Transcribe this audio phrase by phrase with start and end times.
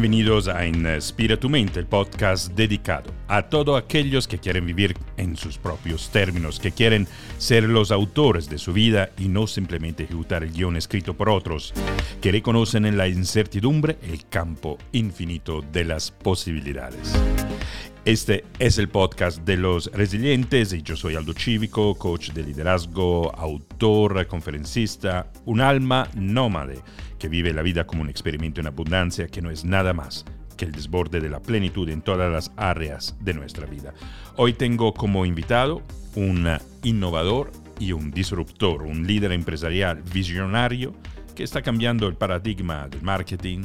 [0.00, 5.36] Bienvenidos a Inspira tu mente, el podcast dedicado a todos aquellos que quieren vivir en
[5.36, 10.44] sus propios términos, que quieren ser los autores de su vida y no simplemente ejecutar
[10.44, 11.74] el guion escrito por otros,
[12.20, 17.18] que reconocen en la incertidumbre el campo infinito de las posibilidades.
[18.04, 23.34] Este es el podcast de los resilientes y yo soy Aldo Cívico, coach de liderazgo,
[23.34, 26.82] autor, conferencista, un alma nómade
[27.18, 30.24] que vive la vida como un experimento en abundancia que no es nada más
[30.56, 33.94] que el desborde de la plenitud en todas las áreas de nuestra vida.
[34.36, 35.82] Hoy tengo como invitado
[36.16, 36.48] un
[36.82, 40.94] innovador y un disruptor, un líder empresarial visionario
[41.34, 43.62] que está cambiando el paradigma del marketing,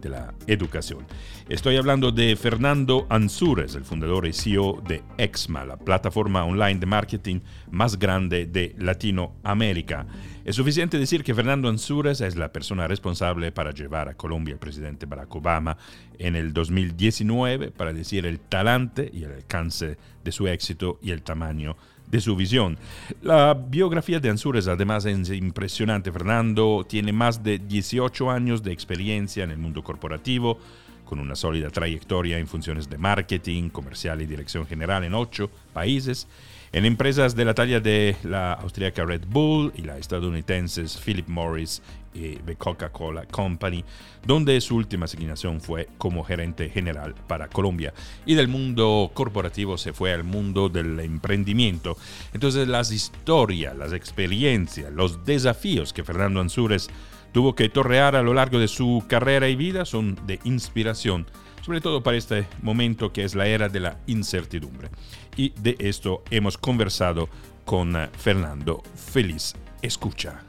[0.00, 1.06] de la educación.
[1.48, 6.86] Estoy hablando de Fernando Ansúrez, el fundador y CEO de Exma, la plataforma online de
[6.86, 10.06] marketing más grande de Latinoamérica.
[10.44, 14.58] Es suficiente decir que Fernando Ansúrez es la persona responsable para llevar a Colombia al
[14.58, 15.76] presidente Barack Obama
[16.18, 21.22] en el 2019, para decir el talante y el alcance de su éxito y el
[21.22, 21.76] tamaño
[22.10, 22.76] de su visión.
[23.22, 26.10] La biografía de Ansures además es impresionante.
[26.10, 30.58] Fernando tiene más de 18 años de experiencia en el mundo corporativo,
[31.04, 36.26] con una sólida trayectoria en funciones de marketing, comercial y dirección general en ocho países
[36.72, 41.82] en empresas de la talla de la austríaca Red Bull y la estadounidense Philip Morris
[42.14, 43.84] y The Coca-Cola Company,
[44.26, 47.92] donde su última asignación fue como gerente general para Colombia.
[48.24, 51.96] Y del mundo corporativo se fue al mundo del emprendimiento.
[52.32, 56.88] Entonces las historias, las experiencias, los desafíos que Fernando Ansúrez
[57.32, 61.26] tuvo que torrear a lo largo de su carrera y vida son de inspiración
[61.62, 64.90] sobre todo para este momento que es la era de la incertidumbre.
[65.36, 67.28] Y de esto hemos conversado
[67.64, 68.82] con eh, Fernando.
[68.94, 70.44] Feliz escucha.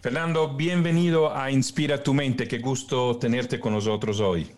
[0.00, 2.46] Fernando, bienvenido a Inspira tu mente.
[2.46, 4.50] Qué gusto tenerte con nosotros hoy.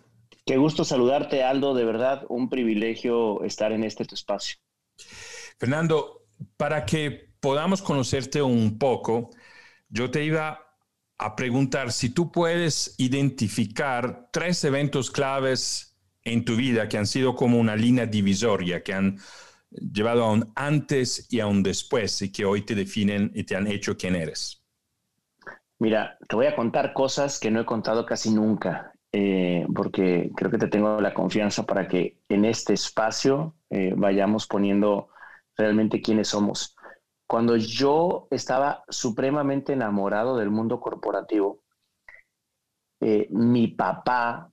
[0.44, 1.74] Qué gusto saludarte, Aldo.
[1.74, 4.58] De verdad, un privilegio estar en este tu espacio.
[5.58, 6.26] Fernando,
[6.56, 9.30] para que podamos conocerte un poco,
[9.88, 10.68] yo te iba
[11.18, 15.87] a preguntar si tú puedes identificar tres eventos claves
[16.32, 19.18] en tu vida que han sido como una línea divisoria, que han
[19.70, 23.56] llevado a un antes y a un después y que hoy te definen y te
[23.56, 24.62] han hecho quien eres?
[25.78, 30.50] Mira, te voy a contar cosas que no he contado casi nunca, eh, porque creo
[30.50, 35.08] que te tengo la confianza para que en este espacio eh, vayamos poniendo
[35.56, 36.76] realmente quiénes somos.
[37.28, 41.62] Cuando yo estaba supremamente enamorado del mundo corporativo,
[43.00, 44.50] eh, mi papá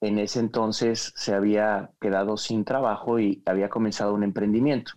[0.00, 4.92] en ese entonces se había quedado sin trabajo y había comenzado un emprendimiento.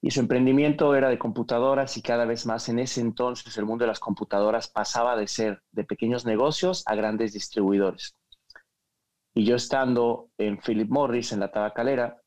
[0.00, 3.84] Y su emprendimiento era de computadoras y cada vez más en ese entonces el mundo
[3.84, 8.14] de las computadoras pasaba de ser de pequeños negocios a grandes distribuidores.
[9.34, 12.20] Y yo estando en Philip Morris, en la tabacalera,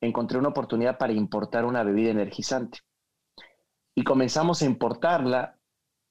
[0.00, 2.80] encontré una oportunidad para importar una bebida energizante.
[3.94, 5.58] Y comenzamos a importarla,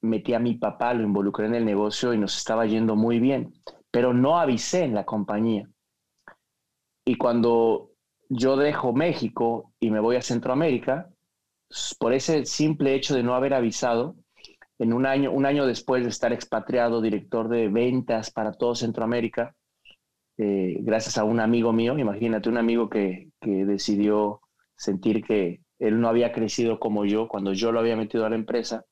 [0.02, 3.54] metí a mi papá, lo involucré en el negocio y nos estaba yendo muy bien
[3.90, 5.68] pero no avisé en la compañía.
[7.04, 7.90] Y cuando
[8.28, 11.08] yo dejo México y me voy a Centroamérica,
[11.98, 14.16] por ese simple hecho de no haber avisado,
[14.78, 19.54] en un año, un año después de estar expatriado, director de ventas para todo Centroamérica,
[20.38, 24.42] eh, gracias a un amigo mío, imagínate, un amigo que, que decidió
[24.76, 28.36] sentir que él no había crecido como yo cuando yo lo había metido a la
[28.36, 28.84] empresa,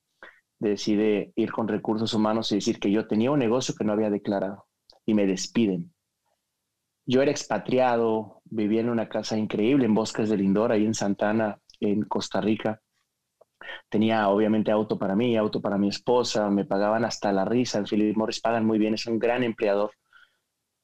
[0.58, 4.08] decide ir con recursos humanos y decir que yo tenía un negocio que no había
[4.08, 4.64] declarado
[5.06, 5.92] y me despiden.
[7.06, 11.60] Yo era expatriado, vivía en una casa increíble en Bosques de Lindor, ahí en Santana,
[11.80, 12.80] en Costa Rica.
[13.88, 17.78] Tenía obviamente auto para mí, auto para mi esposa, me pagaban hasta la risa.
[17.78, 19.90] En Philip Morris pagan muy bien, es un gran empleador.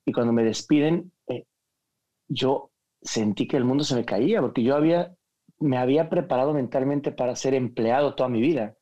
[0.04, 1.44] Y cuando me despiden, eh,
[2.28, 2.70] yo
[3.02, 5.14] sentí que el mundo se me caía porque yo había,
[5.58, 8.76] me había preparado mentalmente para ser empleado toda mi vida.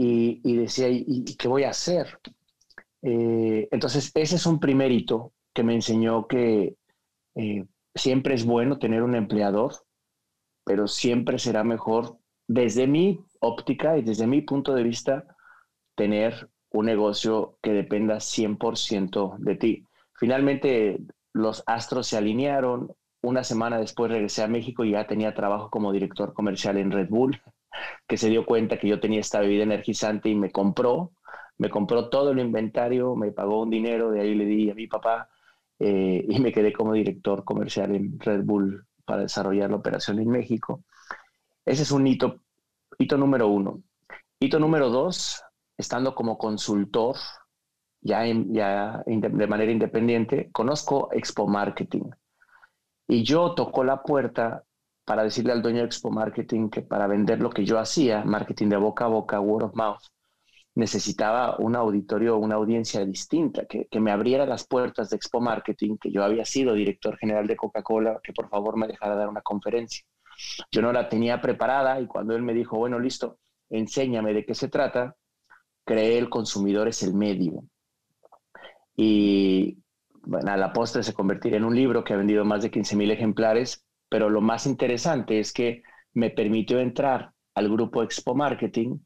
[0.00, 2.20] Y, decía, ¿y, qué voy a hacer?
[3.02, 6.76] Eh, entonces, ese es un primer hito que me enseñó que
[7.34, 7.64] eh,
[7.94, 9.74] siempre es bueno tener un empleador,
[10.64, 15.24] pero siempre será mejor, desde mi óptica y desde mi punto de vista,
[15.94, 19.84] tener un negocio que dependa 100% de ti.
[20.14, 20.98] Finalmente,
[21.32, 22.92] los astros se alinearon.
[23.22, 27.08] Una semana después regresé a México y ya tenía trabajo como director comercial en Red
[27.08, 27.40] Bull,
[28.06, 31.12] que se dio cuenta que yo tenía esta bebida energizante y me compró
[31.58, 34.86] me compró todo el inventario, me pagó un dinero, de ahí le di a mi
[34.86, 35.28] papá
[35.78, 40.28] eh, y me quedé como director comercial en Red Bull para desarrollar la operación en
[40.28, 40.84] México.
[41.64, 42.42] Ese es un hito,
[42.98, 43.82] hito número uno.
[44.40, 45.42] Hito número dos,
[45.76, 47.16] estando como consultor
[48.00, 52.10] ya, ya de manera independiente, conozco Expo Marketing.
[53.08, 54.64] Y yo tocó la puerta
[55.04, 58.68] para decirle al dueño de Expo Marketing que para vender lo que yo hacía, marketing
[58.68, 60.02] de boca a boca, word of mouth,
[60.78, 65.96] necesitaba un auditorio, una audiencia distinta, que, que, me abriera las puertas de Expo Marketing,
[66.00, 69.40] que yo había sido director general de Coca-Cola, que por favor me dejara dar una
[69.40, 70.04] conferencia.
[70.70, 73.40] Yo no la tenía preparada y cuando él me dijo, bueno, listo,
[73.70, 75.16] enséñame de qué se trata,
[75.84, 77.64] creé el consumidor es el medio.
[78.94, 79.78] Y
[80.22, 82.94] bueno, a la postre se convertirá en un libro que ha vendido más de 15
[82.94, 85.82] mil ejemplares, pero lo más interesante es que
[86.12, 88.98] me permitió entrar al grupo Expo Marketing,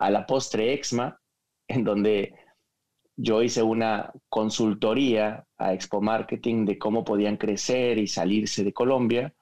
[0.00, 1.20] a la postre Exma,
[1.68, 2.34] en donde
[3.16, 9.34] yo hice una consultoría a Expo Marketing de cómo podían crecer y salirse de Colombia.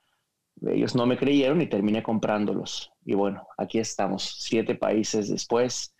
[0.60, 2.90] Ellos no me creyeron y terminé comprándolos.
[3.04, 5.94] Y bueno, aquí estamos, siete países después,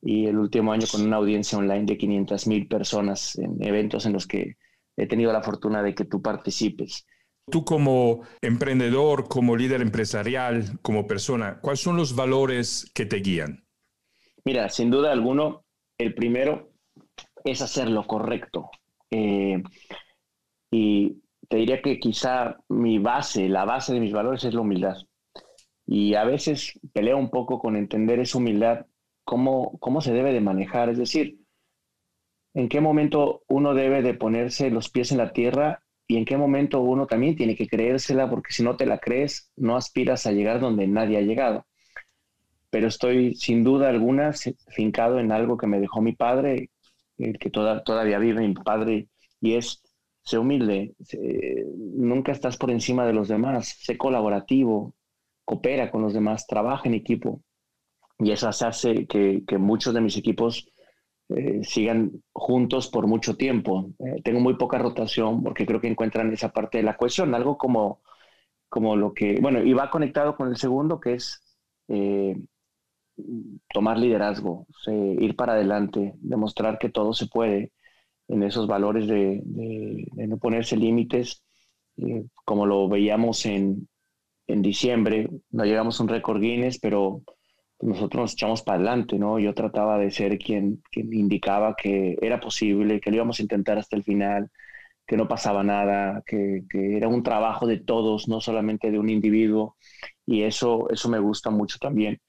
[0.00, 4.12] y el último año con una audiencia online de 500 mil personas en eventos en
[4.12, 4.56] los que
[4.96, 7.04] he tenido la fortuna de que tú participes.
[7.50, 13.63] Tú como emprendedor, como líder empresarial, como persona, ¿cuáles son los valores que te guían?
[14.44, 15.64] Mira, sin duda alguno,
[15.98, 16.70] el primero
[17.44, 18.70] es hacer lo correcto.
[19.10, 19.62] Eh,
[20.70, 24.96] y te diría que quizá mi base, la base de mis valores es la humildad.
[25.86, 28.86] Y a veces peleo un poco con entender esa humildad
[29.24, 31.38] cómo, cómo se debe de manejar, es decir,
[32.54, 36.36] en qué momento uno debe de ponerse los pies en la tierra y en qué
[36.36, 40.32] momento uno también tiene que creérsela, porque si no te la crees, no aspiras a
[40.32, 41.66] llegar donde nadie ha llegado.
[42.74, 44.32] Pero estoy sin duda alguna
[44.66, 46.70] fincado en algo que me dejó mi padre,
[47.18, 49.06] el que todavía vive mi padre,
[49.40, 49.80] y es,
[50.24, 50.92] sé humilde,
[51.76, 54.92] nunca estás por encima de los demás, sé colaborativo,
[55.44, 57.42] coopera con los demás, trabaja en equipo
[58.18, 60.68] y eso hace que, muchos de mis equipos
[61.28, 63.92] eh, sigan juntos por mucho tiempo.
[64.00, 67.56] Eh, tengo muy poca rotación porque creo que encuentran esa parte de la cohesión, algo
[67.56, 68.02] como,
[68.68, 71.40] como lo que, bueno, y va conectado con el segundo, que es
[71.86, 72.34] eh,
[73.72, 77.72] tomar liderazgo, ir para adelante, demostrar que todo se puede
[78.28, 81.44] en esos valores de, de no ponerse límites,
[82.44, 83.88] como lo veíamos en,
[84.46, 87.22] en diciembre, no llegamos a un récord Guinness, pero
[87.80, 89.38] nosotros nos echamos para adelante, ¿no?
[89.38, 93.78] Yo trataba de ser quien, quien indicaba que era posible, que lo íbamos a intentar
[93.78, 94.50] hasta el final,
[95.06, 99.10] que no pasaba nada, que, que, era un trabajo de todos, no solamente de un
[99.10, 99.76] individuo,
[100.26, 102.20] y eso, eso me gusta mucho también.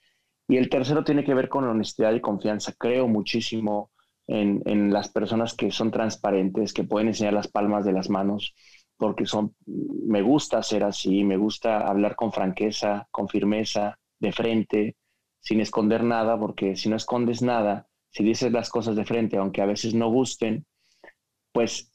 [0.47, 2.73] Y el tercero tiene que ver con honestidad y confianza.
[2.77, 3.91] Creo muchísimo
[4.27, 8.53] en, en las personas que son transparentes, que pueden enseñar las palmas de las manos,
[8.97, 14.95] porque son, me gusta ser así, me gusta hablar con franqueza, con firmeza, de frente,
[15.39, 19.61] sin esconder nada, porque si no escondes nada, si dices las cosas de frente, aunque
[19.61, 20.65] a veces no gusten,
[21.53, 21.91] pues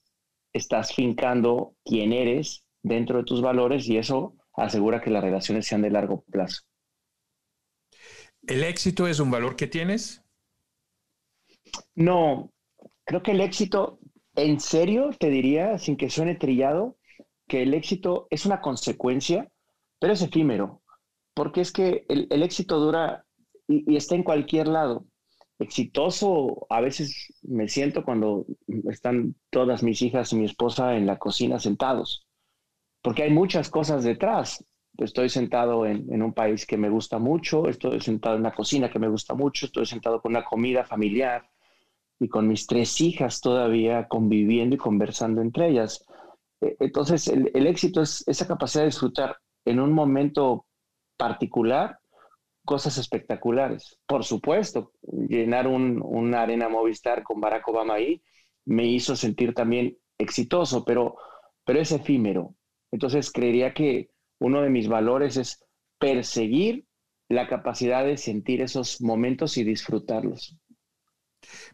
[0.52, 5.82] estás fincando quién eres dentro de tus valores y eso asegura que las relaciones sean
[5.82, 6.62] de largo plazo.
[8.46, 10.24] ¿El éxito es un valor que tienes?
[11.94, 12.52] No,
[13.04, 13.98] creo que el éxito,
[14.34, 16.96] en serio, te diría, sin que suene trillado,
[17.46, 19.50] que el éxito es una consecuencia,
[19.98, 20.82] pero es efímero,
[21.34, 23.24] porque es que el, éxito dura
[23.68, 25.04] y, está en cualquier lado.
[25.58, 28.46] Exitoso, a veces me siento cuando
[28.90, 32.26] están todas mis hijas y mi esposa en la cocina sentados,
[33.02, 34.64] porque hay muchas cosas detrás.
[35.00, 38.98] Estoy sentado en, un país que me gusta mucho, estoy sentado en una cocina que
[38.98, 41.48] me gusta mucho, estoy sentado con una comida familiar
[42.18, 46.04] y con mis tres hijas todavía conviviendo y conversando entre ellas.
[46.60, 50.66] E, entonces, el, el, éxito es esa capacidad de disfrutar en un momento
[51.16, 51.98] particular
[52.64, 53.98] cosas espectaculares.
[54.06, 58.22] Por supuesto, llenar un, una arena Movistar con Barack Obama ahí
[58.66, 61.16] me hizo sentir también exitoso, pero,
[61.64, 62.54] pero es efímero.
[62.92, 65.64] Entonces creería que uno de mis valores es
[65.98, 66.86] perseguir
[67.28, 70.58] la capacidad de sentir esos momentos y disfrutarlos.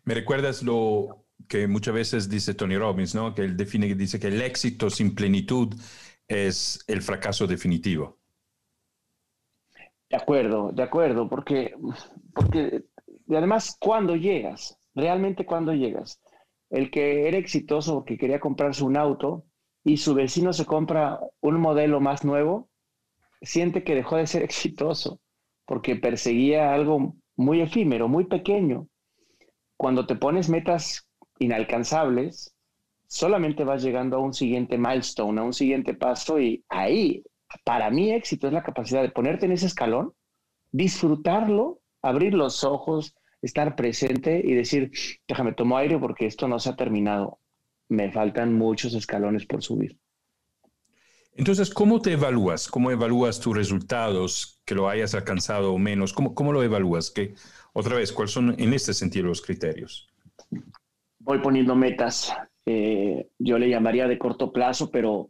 [0.04, 3.34] Me recuerdas lo que muchas veces dice Tony Robbins, ¿no?
[3.34, 5.74] Que él define, dice que el éxito sin plenitud
[6.28, 8.18] es el fracaso definitivo.
[10.10, 11.74] De acuerdo, de acuerdo, porque,
[12.34, 12.84] porque
[13.30, 14.78] además, cuando llegas?
[14.94, 16.20] Realmente cuando llegas?
[16.70, 19.45] El que era exitoso porque quería comprarse un auto
[19.86, 22.68] y su vecino se compra un modelo más nuevo,
[23.40, 25.20] siente que dejó de ser exitoso
[25.64, 28.88] porque perseguía algo muy efímero, muy pequeño.
[29.76, 32.52] Cuando te pones metas inalcanzables,
[33.06, 37.22] solamente vas llegando a un siguiente milestone, a un siguiente paso y ahí
[37.62, 40.14] para mí éxito es la capacidad de ponerte en ese escalón,
[40.72, 44.90] disfrutarlo, abrir los ojos, estar presente y decir,
[45.28, 47.38] déjame tomo aire porque esto no se ha terminado.
[47.88, 49.98] Me faltan muchos escalones por subir.
[51.34, 52.66] Entonces, ¿cómo te evalúas?
[52.66, 56.14] ¿Cómo evalúas tus resultados, que lo hayas alcanzado o menos?
[56.14, 57.10] ¿Cómo, cómo lo evalúas?
[57.10, 57.34] ¿Qué,
[57.74, 60.08] otra vez, ¿cuáles son en este sentido los criterios?
[61.18, 62.34] Voy poniendo metas.
[62.64, 65.28] Eh, yo le llamaría de corto plazo, pero,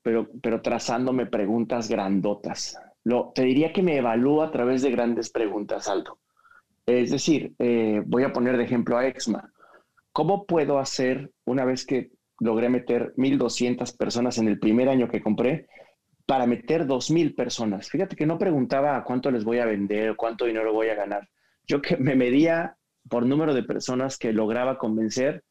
[0.00, 2.78] pero, pero trazándome preguntas grandotas.
[3.02, 6.18] Lo, te diría que me evalúo a través de grandes preguntas, Aldo.
[6.86, 9.52] Es decir, eh, voy a poner de ejemplo a Exma.
[10.18, 12.10] ¿Cómo puedo hacer, una vez que
[12.40, 15.68] logré meter 1.200 personas en el primer año que compré,
[16.26, 17.88] para meter 2.000 personas?
[17.88, 21.28] Fíjate que no preguntaba cuánto les voy a vender, cuánto dinero voy a ganar.
[21.68, 22.76] Yo que me medía
[23.08, 25.44] por número de personas que lograba convencer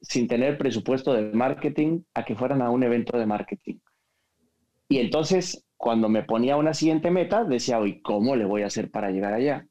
[0.00, 3.80] sin tener presupuesto de marketing a que fueran a un evento de marketing.
[4.88, 8.90] Y entonces, cuando me ponía una siguiente meta, decía, hoy, ¿cómo le voy a hacer
[8.90, 9.66] para llegar allá?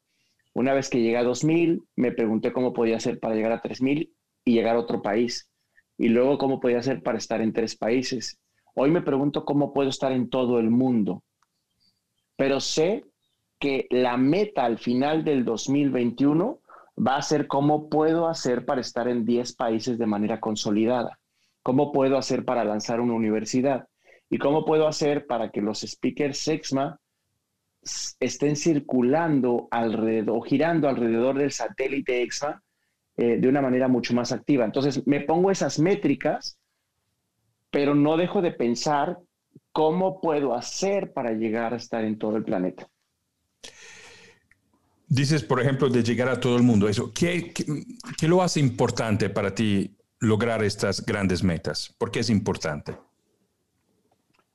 [0.54, 4.08] Una vez que llegué a 2.000, me pregunté cómo podía hacer para llegar a 3.000
[4.44, 5.50] y llegar a otro país.
[5.98, 8.38] Y luego cómo podía hacer para estar en tres países.
[8.74, 11.22] Hoy me pregunto cómo puedo estar en todo el mundo.
[12.36, 13.04] Pero sé
[13.58, 16.60] que la meta al final del 2021
[17.06, 21.18] va a ser cómo puedo hacer para estar en 10 países de manera consolidada.
[21.62, 23.86] ¿Cómo puedo hacer para lanzar una universidad?
[24.30, 26.98] ¿Y cómo puedo hacer para que los speakers SEXMA
[28.18, 32.62] estén circulando alrededor o girando alrededor del satélite EXMA
[33.20, 34.64] eh, de una manera mucho más activa.
[34.64, 36.58] Entonces, me pongo esas métricas,
[37.70, 39.18] pero no dejo de pensar
[39.72, 42.88] cómo puedo hacer para llegar a estar en todo el planeta.
[45.06, 46.88] Dices, por ejemplo, de llegar a todo el mundo.
[46.88, 51.94] Eso, ¿qué, qué, lo hace importante para ti lograr estas grandes metas?
[51.98, 52.96] ¿Por qué es importante?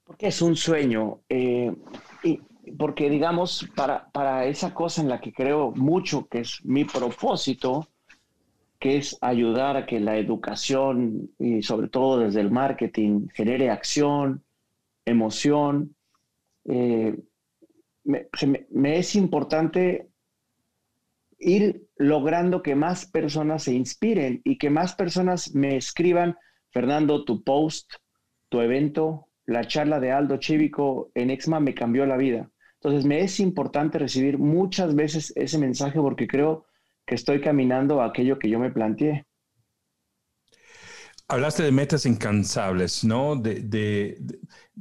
[0.05, 1.19] Porque es un sueño.
[1.29, 1.71] Eh,
[2.23, 2.41] y
[2.79, 7.87] porque digamos, para, para esa cosa en la que creo mucho, que es mi propósito,
[8.85, 14.43] que es ayudar a que la educación y sobre todo desde el marketing genere acción,
[15.05, 15.95] emoción,
[16.65, 17.17] eh,
[18.03, 20.11] me, es importante
[21.39, 26.37] ir logrando que más personas se inspiren y que más personas me escriban,
[26.69, 27.91] Fernando, tu post,
[28.49, 32.51] tu evento, la charla de Aldo Chívico en Exma me cambió la vida.
[32.75, 36.67] Entonces, me es importante recibir muchas veces ese mensaje porque creo
[37.05, 39.25] que estoy caminando a aquello que yo me planteé.
[41.27, 43.35] Hablaste de metas incansables, ¿no?
[43.35, 44.17] De,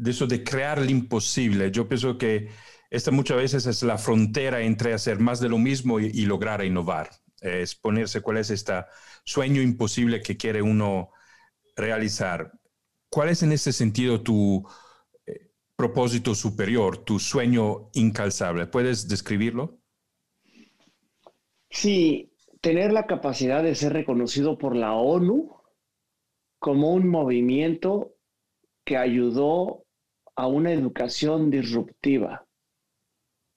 [0.05, 1.71] eso de crear lo imposible.
[1.71, 2.51] Yo pienso que
[2.91, 7.11] esta muchas veces es la frontera entre hacer más de lo mismo y, lograr innovar.
[7.41, 8.85] Es ponerse cuál es este
[9.25, 11.11] sueño imposible que quiere uno
[11.77, 12.53] realizar.
[13.09, 14.67] ¿Cuál es en ese sentido tu,
[15.77, 18.67] propósito superior, tu sueño incalzable.
[18.67, 19.81] ¿Puedes describirlo?
[21.75, 25.57] Sí, tener la capacidad de ser reconocido por la ONU
[26.61, 28.15] como un movimiento
[28.85, 29.85] que ayudó
[30.37, 32.47] a una educación disruptiva.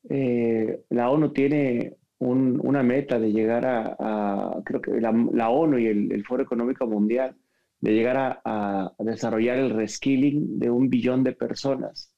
[0.10, 6.26] Eh, la ONU tiene una meta de llegar a, creo que la, ONU y el
[6.26, 7.36] Foro Económico Mundial
[7.80, 12.12] de llegar a, desarrollar el reskilling de un billón de personas.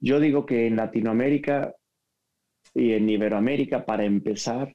[0.00, 1.74] Yo digo que en Latinoamérica
[2.72, 4.74] y en Iberoamérica, para empezar,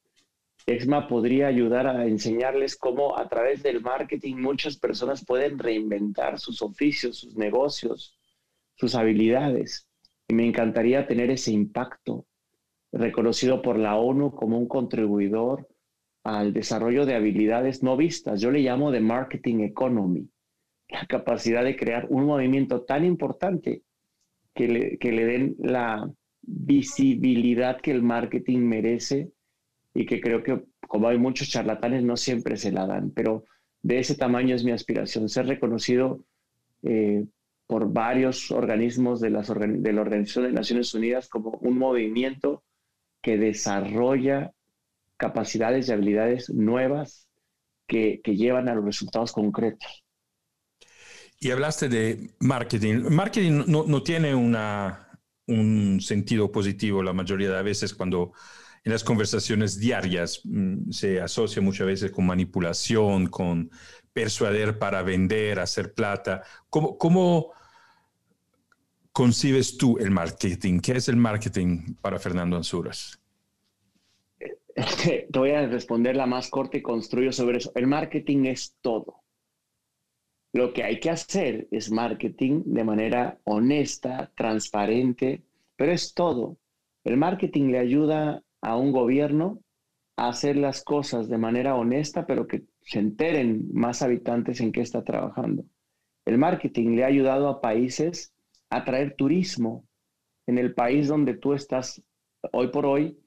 [0.66, 6.62] EXMA podría ayudar a enseñarles cómo a través del marketing muchas personas pueden reinventar sus
[6.62, 8.18] oficios, sus negocios,
[8.76, 9.88] sus habilidades.
[10.28, 12.26] Y me encantaría tener ese impacto
[12.94, 15.68] reconocido por la ONU como un contribuidor
[16.24, 18.40] al desarrollo de habilidades no vistas.
[18.40, 20.30] Yo le llamo de marketing economy,
[20.88, 23.82] la capacidad de crear un movimiento tan importante
[24.54, 26.10] que le, que le den la
[26.42, 29.32] visibilidad que el marketing merece
[29.94, 33.46] y que creo que como hay muchos charlatanes no siempre se la dan, pero
[33.82, 36.26] de ese tamaño es mi aspiración, ser reconocido
[36.84, 37.26] eh,
[37.68, 42.64] por varios organismos de, las de la Organización de Naciones Unidas como un movimiento
[43.22, 44.52] que desarrolla
[45.18, 47.28] capacidades y habilidades nuevas
[47.88, 50.04] que, llevan a los resultados concretos.
[51.40, 53.06] Y hablaste de marketing.
[53.10, 58.34] Marketing no, tiene una, un sentido positivo la mayoría de veces cuando
[58.84, 63.72] en las conversaciones diarias mm, se asocia muchas veces con manipulación, con
[64.12, 66.44] persuadir para vender, hacer plata.
[66.70, 67.54] ¿Cómo,
[69.12, 70.80] concibes tú el marketing?
[70.80, 73.20] ¿Qué es el marketing para Fernando Anzuras?
[74.76, 77.72] te voy a responder la más corta y construyo sobre eso.
[77.76, 79.22] El marketing es todo.
[80.52, 85.44] Lo que hay que hacer es marketing de manera honesta, transparente,
[85.76, 86.58] pero es todo.
[87.04, 89.60] El marketing le ayuda a un gobierno
[90.18, 95.04] hacer las cosas de manera honesta, pero que se enteren más habitantes en qué está
[95.04, 95.66] trabajando.
[96.26, 98.34] El marketing le ha ayudado a países
[98.70, 99.86] a traer turismo.
[100.48, 102.02] En el país donde tú estás
[102.52, 103.20] hoy por hoy,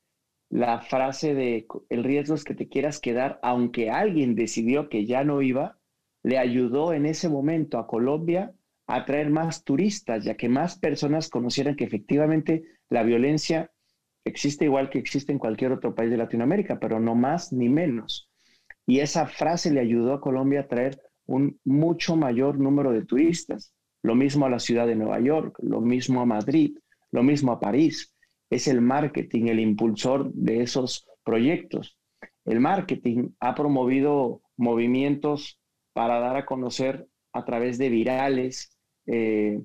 [0.48, 5.24] la frase de el riesgo es que te quieras quedar, aunque alguien decidió que ya
[5.24, 5.78] no iba,
[6.22, 8.54] le ayudó en ese momento a Colombia
[8.86, 13.72] a traer más turistas, ya que más personas conocieran que efectivamente la violencia
[14.26, 18.28] existe igual que existe en cualquier otro país de Latinoamérica, pero no más ni menos.
[18.85, 23.73] Y esa frase le ayudó a Colombia a traer un mucho mayor número de turistas.
[24.02, 26.76] Lo mismo a la ciudad de Nueva York, lo mismo a Madrid,
[27.11, 28.14] lo mismo a París.
[28.50, 31.97] Es el marketing el impulsor de esos proyectos.
[32.45, 35.61] El marketing ha promovido movimientos
[35.92, 39.61] para dar a conocer a través de virales, eh,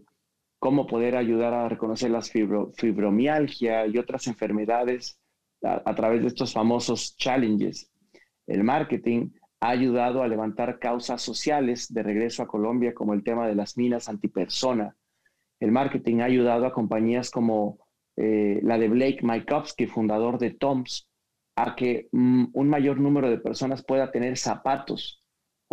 [0.62, 5.20] cómo poder ayudar a reconocer las fibromialgia y otras enfermedades
[5.63, 7.91] a, través de estos famosos challenges.
[8.46, 13.48] El marketing ha ayudado a levantar causas sociales de regreso a Colombia, como el tema
[13.48, 14.96] de las minas antipersona.
[15.60, 17.80] El marketing ha ayudado a compañías como
[18.15, 21.10] eh, la de Blake Mykovsky, fundador de Toms,
[21.56, 25.22] a que mm, un mayor número de personas pueda tener zapatos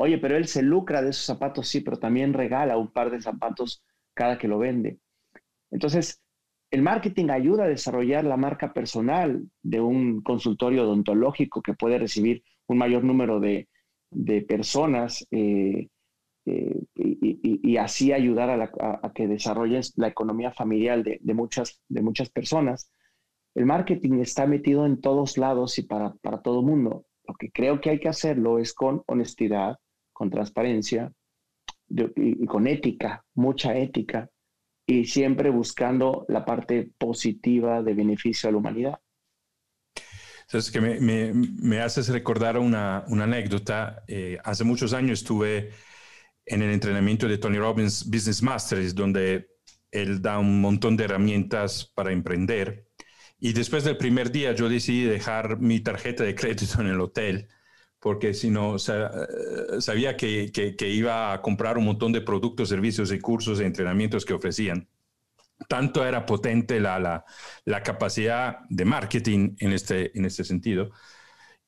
[0.00, 3.20] Oye, pero él se lucra de esos zapatos, sí, pero también regala un par de
[3.20, 3.82] zapatos
[4.18, 4.98] cada que lo vende.
[5.70, 6.20] Entonces,
[6.72, 12.42] el marketing ayuda a desarrollar la marca personal de un consultorio odontológico que puede recibir
[12.66, 13.68] un mayor número de,
[14.48, 15.86] personas eh,
[16.46, 22.90] eh, y, así ayudar a, que desarrollen la economía familiar de, muchas, de muchas personas.
[23.54, 27.06] El marketing está metido en todos lados y para, para todo mundo.
[27.26, 29.76] Lo que creo que hay que hacerlo es con honestidad,
[30.12, 31.12] con transparencia
[31.88, 34.28] y, con ética, mucha ética,
[34.86, 39.00] y siempre buscando la parte positiva de beneficio a la humanidad.
[40.50, 44.02] Es que me, haces recordar una, anécdota.
[44.08, 45.72] Eh, hace muchos años estuve
[46.46, 49.50] en el entrenamiento de Tony Robbins Business Masters, donde
[49.90, 52.86] él da un montón de herramientas para emprender.
[53.38, 57.48] Y después del primer día yo decidí dejar mi tarjeta de crédito en el hotel
[58.00, 63.12] porque si no, eh, sabía que, que, iba a comprar un montón de productos, servicios
[63.12, 64.88] y cursos e entrenamientos que ofrecían.
[65.68, 67.24] Tanto era potente la, la,
[67.64, 70.90] la capacidad de marketing en este, en este sentido.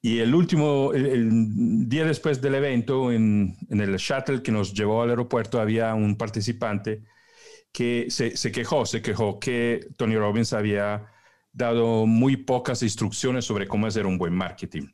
[0.02, 5.02] Y el último, el, día después del evento, en, en, el shuttle que nos llevó
[5.02, 7.02] al aeropuerto, había un participante
[7.72, 11.06] que se, se quejó, se quejó que Tony Robbins había
[11.52, 14.88] dado muy pocas instrucciones sobre cómo hacer un buen marketing.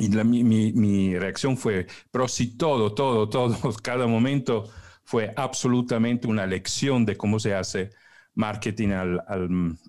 [0.00, 4.70] Y mi, reacción fue, pero si todo, todo, todo, cada momento
[5.04, 7.90] fue absolutamente una lección de cómo se hace
[8.34, 9.22] marketing al,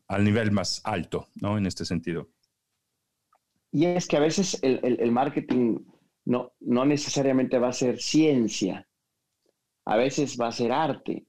[0.08, 1.58] al, nivel más alto, ¿no?
[1.58, 2.30] En este sentido.
[3.72, 5.80] Y es que a veces el, marketing
[6.26, 8.88] no, no necesariamente va a ser ciencia,
[9.86, 11.26] a veces va a ser arte.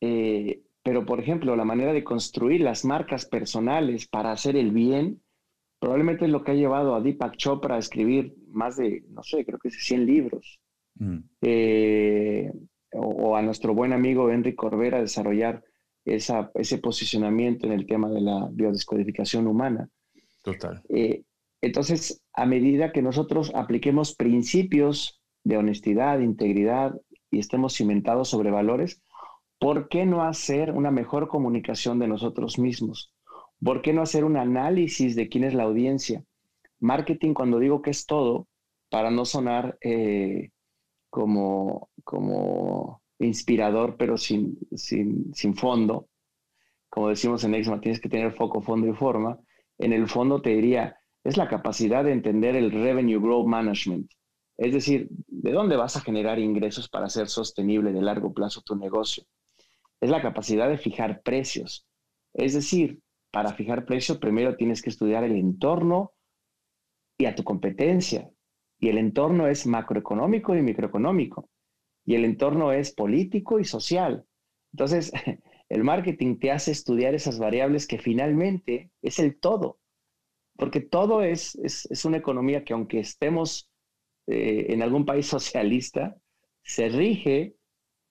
[0.00, 5.21] Eh, pero, por ejemplo, la manera de construir las marcas personales para hacer el bien
[5.82, 9.44] probablemente es lo que ha llevado a Deepak Chopra a escribir más de, no sé,
[9.44, 10.60] creo que es 100 libros.
[10.94, 11.18] Mm.
[11.40, 12.52] Eh,
[12.92, 15.64] o, a nuestro buen amigo Enrique Corbera a desarrollar
[16.04, 19.88] esa, ese posicionamiento en el tema de la biodescodificación humana.
[20.42, 20.82] Total.
[20.88, 21.24] Eh,
[21.60, 26.94] entonces, a medida que nosotros apliquemos principios de honestidad, de integridad
[27.28, 29.02] y estemos cimentados sobre valores,
[29.58, 33.11] ¿por qué no hacer una mejor comunicación de nosotros mismos?
[33.64, 36.24] ¿Por qué no hacer un análisis de quién es la audiencia?
[36.80, 38.48] Marketing, cuando digo que es todo,
[38.90, 40.50] para no sonar eh,
[41.10, 46.08] como, como inspirador, pero sin, sin, sin fondo,
[46.92, 49.38] como decimos en Exma, tienes que tener foco, fondo y forma.
[49.78, 50.94] En el fondo te diría,
[51.24, 54.10] es la capacidad de entender el revenue growth management.
[54.58, 58.76] Es decir, ¿de dónde vas a generar ingresos para hacer sostenible de largo plazo tu
[58.76, 59.24] negocio?
[60.02, 61.86] Es la capacidad de fijar precios.
[62.34, 63.00] Es decir,
[63.32, 66.12] para fijar precio, primero tienes que estudiar el entorno
[67.18, 68.30] y a tu competencia.
[68.78, 71.48] Y el entorno es macroeconómico y microeconómico.
[72.04, 74.26] Y el entorno es político y social.
[74.72, 75.12] Entonces,
[75.68, 79.78] el marketing te hace estudiar esas variables que finalmente es el todo.
[80.56, 83.70] Porque todo es, es, una economía que aunque estemos
[84.26, 86.16] eh, en algún país socialista,
[86.62, 87.56] se rige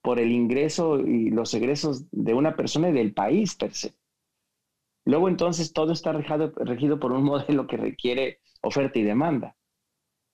[0.01, 3.93] por el ingreso y los egresos de una persona y del país per se.
[5.05, 9.55] Luego entonces todo está regido, por un modelo que requiere oferta y demanda.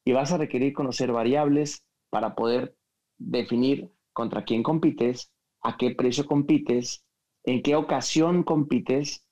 [0.06, 2.76] Y vas a requerir conocer variables para poder
[3.18, 7.04] definir contra quién compites, a qué precio compites,
[7.44, 9.26] en qué ocasión compites,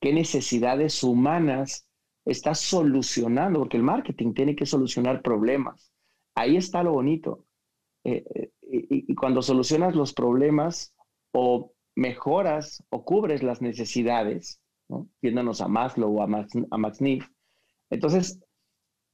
[0.00, 1.88] qué necesidades humanas
[2.24, 5.92] está solucionando, porque el marketing tiene que solucionar problemas.
[6.34, 7.46] Ahí está lo bonito.
[8.04, 10.94] Eh, eh, y, cuando solucionas los problemas
[11.32, 14.59] o mejoras o cubres las necesidades,
[14.90, 15.08] ¿no?
[15.60, 16.98] a Maslow a Max, a Max
[17.90, 18.40] entonces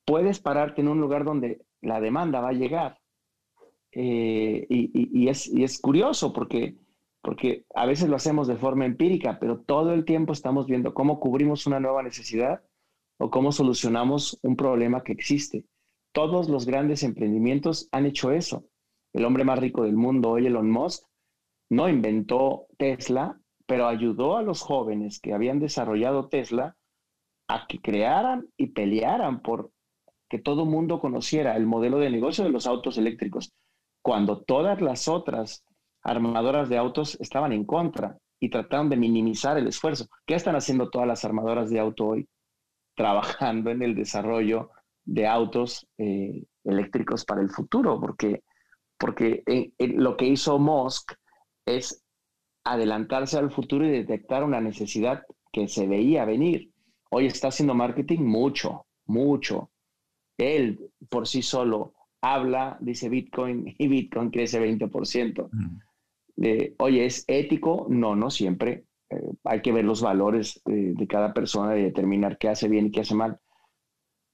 [0.04, 2.98] puedes pararte en un lugar donde la demanda va a llegar.
[3.92, 6.76] Eh, y, es, y, es, curioso porque,
[7.22, 11.18] porque a veces lo hacemos de forma empírica, pero todo el tiempo estamos viendo cómo
[11.18, 12.62] cubrimos una nueva necesidad
[13.18, 15.64] o cómo solucionamos un problema que existe.
[16.12, 18.66] Todos los grandes emprendimientos han hecho eso.
[19.14, 21.04] El hombre más rico del mundo, hoy Elon Musk,
[21.70, 26.76] no inventó Tesla, pero ayudó a los jóvenes que habían desarrollado Tesla
[27.48, 29.70] a que crearan y pelearan por
[30.28, 33.52] que todo mundo conociera el modelo de negocio de los autos eléctricos,
[34.02, 35.64] cuando todas las otras
[36.02, 40.06] armadoras de autos estaban en contra y trataron de minimizar el esfuerzo.
[40.24, 42.28] ¿Qué están haciendo todas las armadoras de auto hoy?
[42.94, 44.70] Trabajando en el desarrollo
[45.04, 48.42] de autos eh, eléctricos para el futuro, porque,
[48.98, 51.12] porque eh, eh, lo que hizo Musk
[51.64, 52.04] es
[52.66, 56.72] adelantarse al futuro y detectar una necesidad que se veía venir.
[57.10, 59.70] Hoy está haciendo marketing mucho, mucho.
[60.36, 65.48] Él por sí solo habla, dice Bitcoin y Bitcoin crece 20%.
[65.50, 66.74] Mm.
[66.78, 67.86] oye, ¿es ético?
[67.88, 68.84] No, no siempre.
[69.10, 72.86] Eh, hay que ver los valores eh, de cada persona y determinar qué hace bien
[72.86, 73.38] y qué hace mal.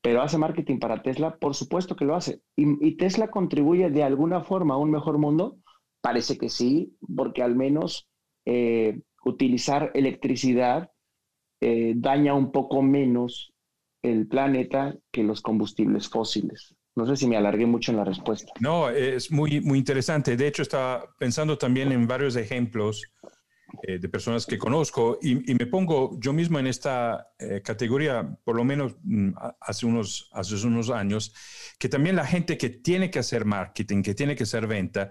[0.01, 2.41] Pero hace marketing para Tesla, por supuesto que lo hace.
[2.57, 5.59] ¿Y, Tesla contribuye de alguna forma a un mejor mundo?
[6.01, 8.09] Parece que sí, porque al menos
[8.45, 10.91] eh, utilizar electricidad
[11.61, 13.53] eh, daña un poco menos
[14.03, 16.75] el planeta que los combustibles fósiles.
[16.95, 18.53] No sé si me alargué mucho en la respuesta.
[18.61, 20.37] No, es muy, muy interesante.
[20.37, 23.03] De hecho, estaba pensando también en varios ejemplos
[23.85, 28.55] eh, de personas que conozco y, me pongo yo mismo en esta eh, categoría, por
[28.55, 31.35] lo menos mm, hace unos, hace unos años,
[31.79, 35.11] que también la gente que tiene que hacer marketing, que tiene que hacer venta,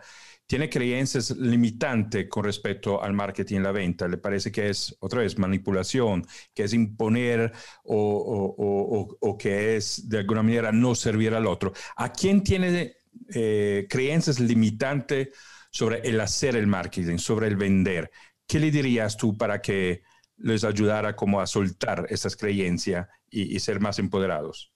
[0.51, 4.05] tiene creencias limitantes con respecto al marketing y la venta.
[4.05, 7.53] Le parece que es, otra vez, manipulación, que es imponer
[7.85, 11.71] o, que es, de alguna manera, no servir al otro.
[11.95, 12.97] ¿A quién tiene
[13.33, 15.29] eh, creencias limitantes
[15.71, 18.11] sobre el hacer el marketing, sobre el vender?
[18.45, 20.01] ¿Qué le dirías tú para que
[20.35, 24.70] les ayudara como a soltar esas creencias y ser más empoderados?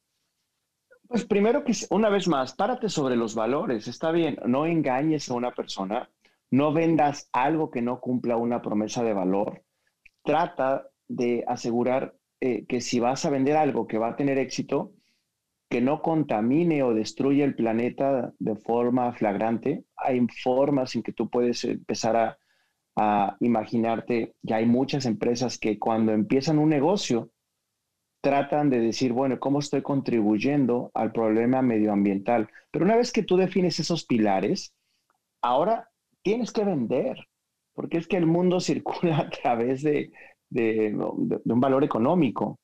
[1.07, 5.35] Pues primero que una vez más, párate sobre los valores, está bien, no engañes a
[5.35, 6.09] una persona,
[6.51, 9.63] no vendas algo que no cumpla una promesa de valor,
[10.23, 14.93] trata de asegurar eh, que si vas a vender algo que va a tener éxito,
[15.69, 19.85] que no contamine o destruya el planeta de forma flagrante.
[19.95, 22.37] Hay formas en que tú puedes empezar a,
[22.95, 27.31] a imaginarte, ya hay muchas empresas que cuando empiezan un negocio,
[28.25, 32.49] tratan de decir, bueno, ¿cómo estoy contribuyendo al problema medioambiental?
[32.71, 34.73] Pero una vez que tú defines esos pilares,
[35.43, 35.91] ahora
[36.23, 37.19] tienes que vender,
[37.75, 40.11] porque es que el mundo circula a través de,
[40.49, 42.57] un valor económico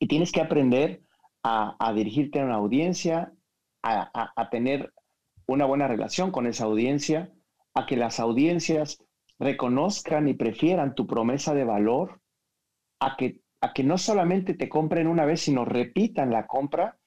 [0.00, 1.00] y tienes que aprender
[1.44, 3.32] a, dirigirte a una audiencia,
[3.84, 4.92] a, a tener
[5.46, 7.32] una buena relación con esa audiencia,
[7.74, 8.98] a que las audiencias
[9.38, 12.20] reconozcan y prefieran tu promesa de valor,
[12.98, 16.98] a que a que no solamente te compren una vez, sino repitan la compra.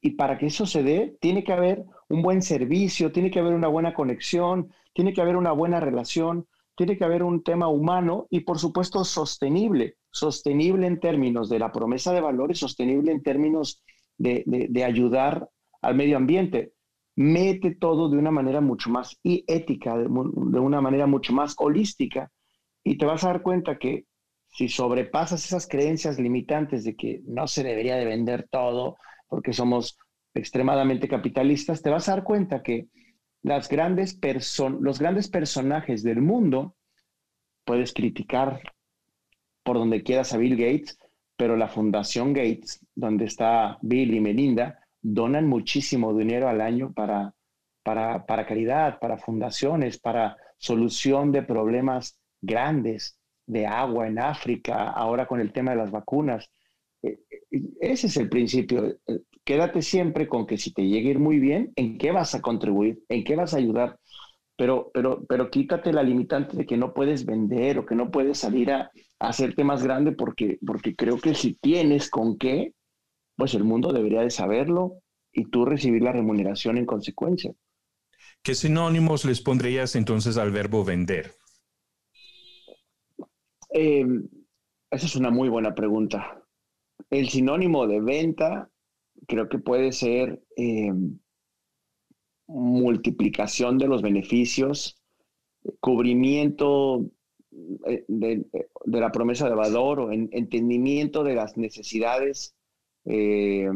[0.00, 3.54] Y para que eso se dé, tiene que haber un buen servicio, tiene que haber
[3.54, 8.26] una buena conexión, tiene que haber una buena relación, tiene que haber un tema humano
[8.30, 13.82] y por supuesto sostenible, sostenible en términos de la promesa de valores, sostenible en términos
[14.18, 15.48] de, ayudar
[15.80, 16.74] al medio ambiente.
[17.16, 22.30] Mete todo de una manera mucho más ética, de una manera mucho más holística
[22.82, 24.04] y te vas a dar cuenta que
[24.54, 28.96] si sobrepasas esas creencias limitantes de que no se debería de vender todo
[29.28, 29.98] porque somos
[30.32, 32.86] extremadamente capitalistas, te vas a dar cuenta que
[33.42, 34.18] las grandes
[34.80, 36.76] los grandes personajes del mundo,
[37.64, 38.60] puedes criticar
[39.64, 40.98] por donde quieras a Bill Gates,
[41.36, 47.34] pero la Fundación Gates, donde está Bill y Melinda, donan muchísimo dinero al año para,
[47.82, 55.26] para, para caridad, para fundaciones, para solución de problemas grandes de agua en África, ahora
[55.26, 56.50] con el tema de las vacunas.
[57.02, 58.86] Eh, eh, ese es el principio.
[59.06, 62.34] Eh, quédate siempre con que si te llega a ir muy bien, ¿en qué vas
[62.34, 63.02] a contribuir?
[63.08, 63.98] ¿En qué vas a ayudar?
[64.56, 68.38] Pero, pero, pero quítate la limitante de que no puedes vender o que no puedes
[68.38, 72.74] salir a, hacerte más grande porque, porque creo que si tienes con qué,
[73.36, 74.98] pues el mundo debería de saberlo
[75.32, 77.52] y tú recibir la remuneración en consecuencia.
[78.42, 81.34] ¿Qué sinónimos les pondrías entonces al verbo vender?
[83.74, 84.06] Eh,
[84.88, 86.40] esa es una muy buena pregunta.
[87.10, 88.70] el sinónimo de venta
[89.26, 90.92] creo que puede ser eh,
[92.46, 94.96] multiplicación de los beneficios,
[95.80, 97.04] cubrimiento
[97.86, 98.44] eh, de,
[98.86, 102.54] la promesa de valor o entendimiento de las necesidades
[103.06, 103.68] eh,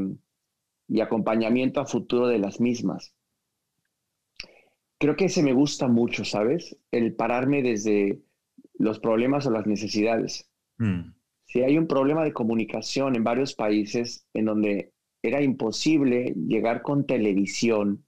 [0.87, 3.15] y acompañamiento a futuro de las mismas.
[4.99, 6.77] Creo que ese me gusta mucho, ¿sabes?
[6.93, 8.21] El pararme desde
[8.79, 10.49] los problemas o las necesidades.
[10.79, 11.13] Mm.
[11.45, 17.07] Si hay un problema de comunicación en varios países en donde era imposible llegar con
[17.07, 18.05] televisión,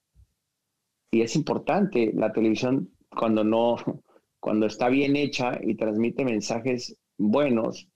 [1.11, 3.77] y es importante la televisión cuando no,
[4.41, 7.89] cuando está bien hecha y transmite mensajes buenos.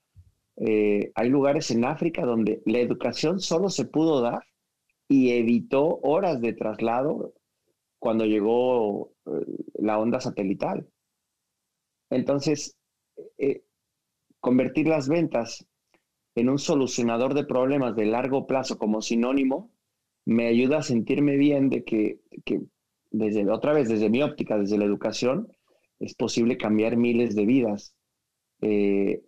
[0.57, 4.45] Eh, hay lugares en África donde la educación solo se pudo dar
[5.09, 7.35] y evitó horas de traslado
[7.99, 9.31] cuando llegó eh,
[9.75, 10.87] la onda satelital.
[12.15, 12.77] Entonces,
[13.39, 13.63] eh,
[14.41, 15.67] convertir las ventas
[16.37, 19.73] en un solucionador de problemas de largo plazo como sinónimo
[20.25, 22.21] me ayuda a sentirme bien de que,
[23.11, 25.49] desde otra vez desde mi óptica, desde la educación,
[26.01, 27.95] es posible cambiar miles de vidas,
[28.63, 29.23] eh,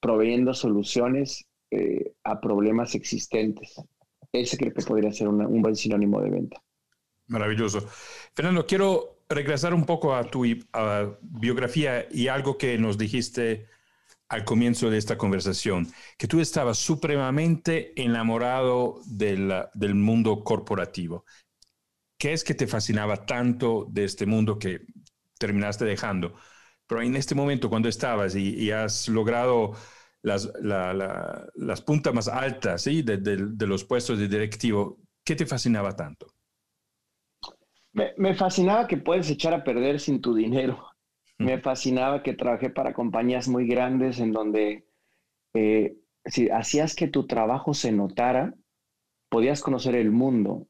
[0.00, 1.46] proveyendo soluciones
[2.22, 3.80] a problemas existentes.
[4.30, 6.62] Ese creo que podría ser un buen sinónimo de venta.
[7.28, 7.80] Maravilloso.
[8.34, 10.44] Fernando, quiero regresar un poco a tu
[11.20, 13.66] biografía y algo que nos dijiste
[14.28, 21.26] al comienzo de esta conversación, que tú estabas supremamente enamorado del mundo corporativo.
[22.18, 24.86] ¿Qué es que te fascinaba tanto de este mundo que
[25.38, 26.34] terminaste dejando?
[26.86, 29.72] Pero en este momento, cuando estabas y, has logrado
[30.22, 33.02] las, las puntas más altas ¿sí?
[33.02, 36.32] de, de los puestos de directivo, ¿qué te fascinaba tanto?
[37.92, 40.82] Me, fascinaba que puedes echar a perder sin tu dinero.
[41.38, 44.86] Me fascinaba que trabajé para compañías muy grandes en donde
[45.54, 48.54] eh, si hacías que tu trabajo se notara,
[49.28, 50.68] podías conocer el mundo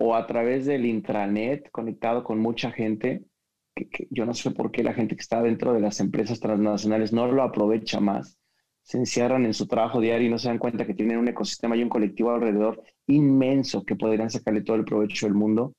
[0.00, 3.24] o a través del intranet conectado con mucha gente.
[3.76, 7.12] Que, yo no sé por qué la gente que está dentro de las empresas transnacionales
[7.12, 8.36] no lo aprovecha más.
[8.82, 11.76] Se encierran en su trabajo diario y no se dan cuenta que tienen un ecosistema
[11.76, 15.74] y un colectivo alrededor inmenso que podrían sacarle todo el provecho del mundo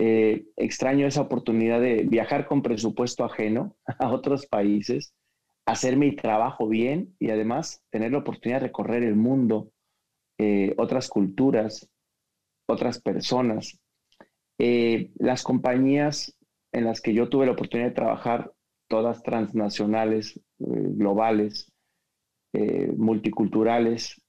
[0.00, 5.12] eh, extraño esa oportunidad de viajar con presupuesto ajeno a otros países,
[5.66, 9.72] hacer mi trabajo bien y además tener la oportunidad de recorrer el mundo,
[10.38, 11.90] eh, otras culturas,
[12.68, 13.80] otras personas.
[14.58, 16.36] Eh, las compañías
[16.72, 18.52] en las que yo tuve la oportunidad de trabajar,
[18.88, 21.72] todas transnacionales, globales,
[22.96, 24.20] multiculturales,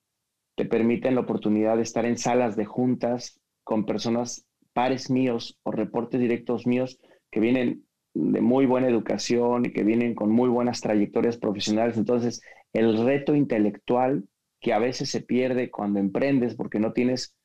[0.55, 5.71] te permiten la oportunidad de estar en salas de juntas con personas pares míos o
[5.71, 6.99] reportes directos míos
[7.31, 11.97] que vienen de muy buena educación y que vienen con muy buenas trayectorias profesionales.
[11.97, 12.41] Entonces,
[12.73, 14.25] el reto intelectual
[14.59, 17.35] que a veces se pierde cuando emprendes porque no tienes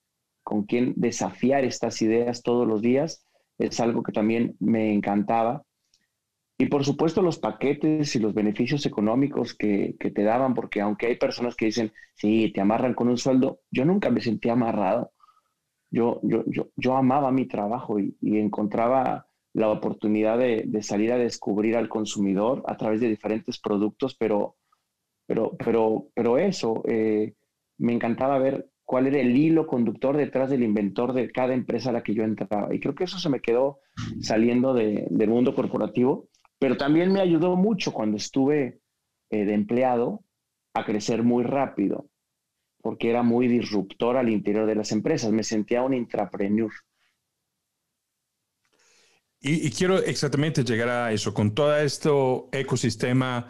[0.42, 3.24] con quién desafiar estas ideas todos los días,
[3.58, 5.62] es algo que también me encantaba.
[6.58, 11.06] Y por supuesto los paquetes y los beneficios económicos que, que, te daban, porque aunque
[11.06, 15.13] hay personas que dicen, sí, te amarran con un sueldo, yo nunca me sentí amarrado
[15.90, 16.44] yo, yo,
[16.76, 22.76] yo, amaba mi trabajo y, encontraba la oportunidad de, salir a descubrir al consumidor a
[22.76, 24.56] través de diferentes productos, pero,
[25.26, 27.34] pero, pero, pero eso, eh,
[27.78, 31.92] me encantaba ver cuál era el hilo conductor detrás del inventor de cada empresa a
[31.92, 32.74] la que yo entraba.
[32.74, 33.78] Y creo que eso se me quedó
[34.20, 38.80] saliendo del mundo corporativo, pero también me ayudó mucho cuando estuve
[39.30, 40.24] eh, de empleado
[40.74, 42.08] a crecer muy rápido
[42.84, 45.32] porque era muy disruptor al interior de las empresas.
[45.32, 46.70] Me sentía un intrapreneur.
[49.40, 52.10] Y, quiero exactamente llegar a eso, con todo este
[52.52, 53.48] ecosistema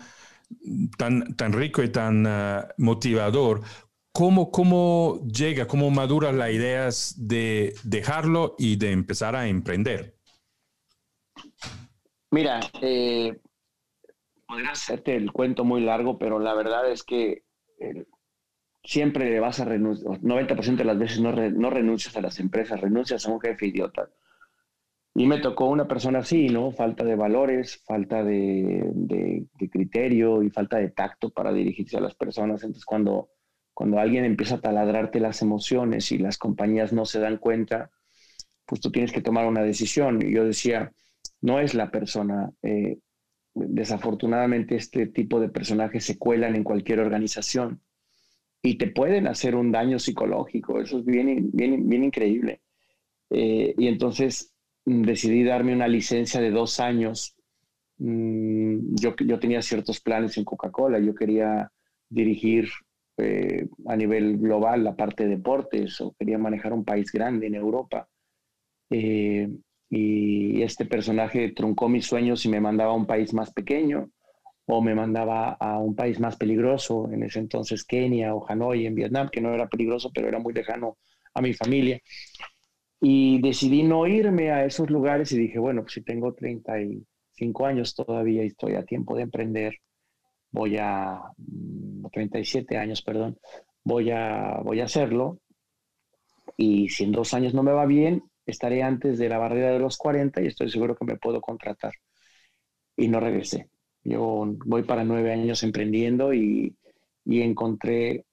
[0.97, 3.63] tan, tan rico y tan ah, motivador,
[4.13, 10.17] ¿cómo, ¿cómo llega, cómo madura las ideas de dejarlo y de empezar a emprender?
[12.31, 13.37] Mira, eh,
[14.47, 17.43] podría hacerte el cuento muy largo, pero la verdad es que
[18.85, 23.27] siempre le vas a renunciar, 90% de las veces no, renuncias a las empresas, renuncias
[23.27, 24.11] a un jefe idiota.
[25.15, 26.73] Y me tocó una persona así, ¿no?
[26.73, 32.63] Falta de valores, falta de, criterio y falta de tacto para dirigirse a las personas.
[32.63, 33.31] Entonces, cuando,
[33.73, 37.91] cuando alguien empieza a taladrarte las emociones y las compañías no se dan cuenta,
[38.67, 40.21] pues tú tienes que tomar una decisión.
[40.21, 40.93] Yo decía,
[41.41, 42.51] no es la persona.
[42.63, 42.99] Eh,
[43.55, 47.84] desafortunadamente, este tipo de personajes se cuelan en cualquier organización
[48.65, 50.81] y te pueden hacer un daño psicológico.
[50.81, 52.63] Eso es bien, bien, bien increíble.
[53.29, 54.55] Eh, y entonces
[54.87, 57.37] mm, decidí darme una licencia de dos años.
[57.99, 60.99] Mm, yo, yo tenía ciertos planes en Coca-Cola.
[60.99, 61.71] Yo quería
[62.09, 62.71] dirigir
[63.19, 67.57] eh, a nivel global la parte de deportes o quería manejar un país grande en
[67.57, 68.09] Europa.
[68.89, 69.47] Eh,
[69.91, 74.09] y este personaje truncó mis sueños y me mandaba a un país más pequeño
[74.67, 78.95] o me mandaba a un país más peligroso, en ese entonces Kenia o Hanoi en
[78.95, 80.97] Vietnam, que no era peligroso, pero era muy lejano
[81.35, 82.01] a mi familia.
[83.01, 87.95] Y decidí no irme a esos lugares y dije, bueno, pues si tengo 35 años
[87.95, 89.75] todavía y estoy a tiempo de emprender,
[90.51, 91.21] voy a,
[92.13, 93.39] 37 mm, años, perdón,
[93.83, 95.41] voy a, voy a hacerlo.
[96.57, 99.81] Y si en dos años no me va bien, estaré antes de la barrera de
[99.81, 101.93] los 40 y estoy seguro que me puedo contratar.
[102.97, 103.69] Y no regresé.
[104.05, 106.77] Yo voy para nueve años emprendiendo y,
[107.27, 108.27] encontré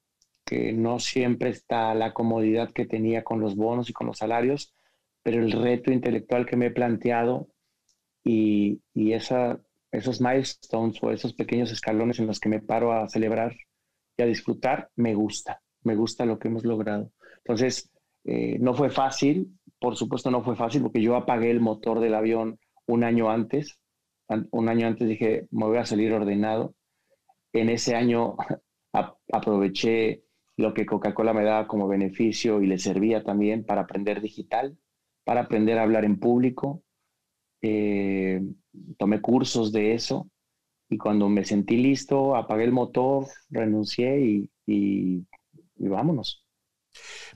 [0.46, 4.76] que no siempre está la comodidad que tenía con los bonos y con los salarios,
[5.24, 7.48] pero el reto intelectual que me he planteado
[8.24, 13.56] y, esa, esos milestones o esos pequeños escalones en los que me paro a celebrar
[14.18, 17.12] y a disfrutar, me gusta, me gusta lo que hemos logrado.
[17.38, 17.92] Entonces,
[18.26, 22.14] eh, no fue fácil, por supuesto no fue fácil porque yo apagué el motor del
[22.14, 23.80] avión un año antes.
[24.52, 26.76] Un año antes dije, me voy a salir ordenado.
[27.54, 28.36] En ese año
[29.32, 30.24] aproveché
[30.58, 34.78] lo que Coca-Cola me daba como beneficio y le servía también para aprender digital,
[35.24, 36.84] para aprender a hablar en público.
[37.62, 38.42] Eh,
[38.98, 40.30] tomé cursos de eso
[40.90, 44.52] y cuando me sentí listo, apagué el motor, renuncié y,
[45.82, 46.46] y vámonos.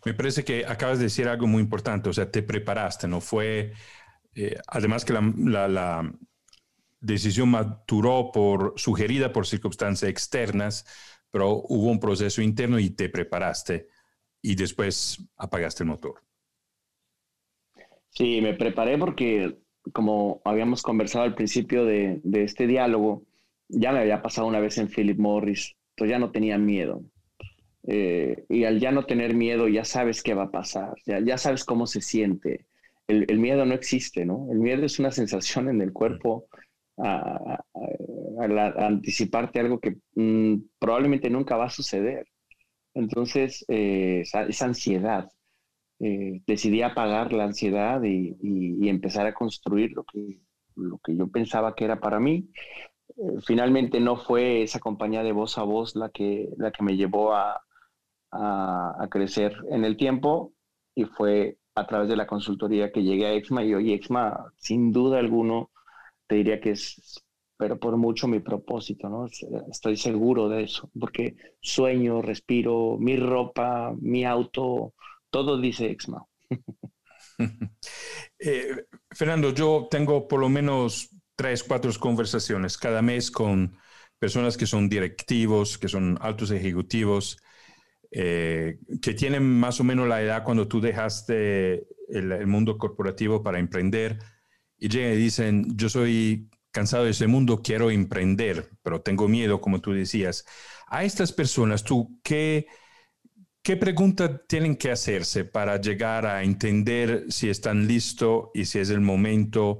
[0.05, 3.21] Me parece que acabas de decir algo muy importante, o sea, te preparaste, ¿no?
[3.21, 3.73] Fue,
[4.35, 6.11] eh, además que la,
[7.05, 10.85] decisión maturó por, sugerida por circunstancias externas,
[11.31, 13.87] pero hubo un proceso interno y te preparaste
[14.41, 16.21] y después apagaste el motor.
[18.09, 19.57] Sí, me preparé porque,
[19.91, 23.23] como habíamos conversado al principio de, de este diálogo,
[23.67, 27.03] ya me había pasado una vez en Philip Morris, entonces ya no tenía miedo.
[27.87, 31.37] Eh, y al ya no tener miedo, ya sabes qué va a pasar, ya, ya
[31.37, 32.65] sabes cómo se siente.
[33.07, 34.47] El, el, miedo no existe, ¿no?
[34.51, 36.47] El miedo es una sensación en el cuerpo
[36.97, 37.63] a,
[38.77, 42.27] anticiparte algo que mm, probablemente nunca va a suceder.
[42.93, 45.29] Entonces, eh, esa, ansiedad,
[45.99, 50.39] eh, decidí apagar la ansiedad y, empezar a construir lo que,
[50.75, 52.49] lo que yo pensaba que era para mí.
[53.45, 57.33] finalmente no fue esa compañía de voz a voz la que, la que me llevó
[57.33, 57.65] a,
[58.31, 60.53] a, crecer en el tiempo
[60.95, 64.91] y fue a través de la consultoría que llegué a EXMA y hoy EXMA, sin
[64.91, 65.71] duda alguno,
[66.27, 67.23] te diría que es,
[67.57, 69.27] pero por mucho mi propósito, ¿no?
[69.71, 74.93] Estoy seguro de eso, porque sueño, respiro, mi ropa, mi auto,
[75.29, 76.25] todo dice EXMA.
[78.39, 83.77] Eh, Fernando, yo tengo por lo menos tres, cuatro conversaciones cada mes con
[84.19, 87.37] personas que son directivos, que son altos ejecutivos,
[88.11, 93.59] eh, que tienen más o menos la edad cuando tú dejaste el, mundo corporativo para
[93.59, 94.19] emprender
[94.77, 99.61] y llegan y dicen, yo soy cansado de ese mundo, quiero emprender, pero tengo miedo,
[99.61, 100.45] como tú decías.
[100.87, 102.67] A estas personas, ¿tú qué,
[103.61, 108.89] qué pregunta tienen que hacerse para llegar a entender si están listos y si es
[108.89, 109.79] el momento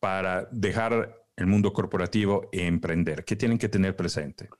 [0.00, 3.24] para dejar el mundo corporativo e emprender?
[3.24, 4.50] ¿Qué tienen que tener presente?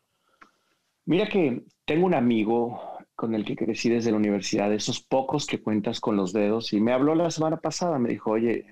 [1.05, 2.81] Mira que tengo un amigo
[3.15, 6.81] con el que crecí desde la universidad, esos pocos que cuentas con los dedos, y
[6.81, 8.67] me habló la semana pasada, me dijo, oye,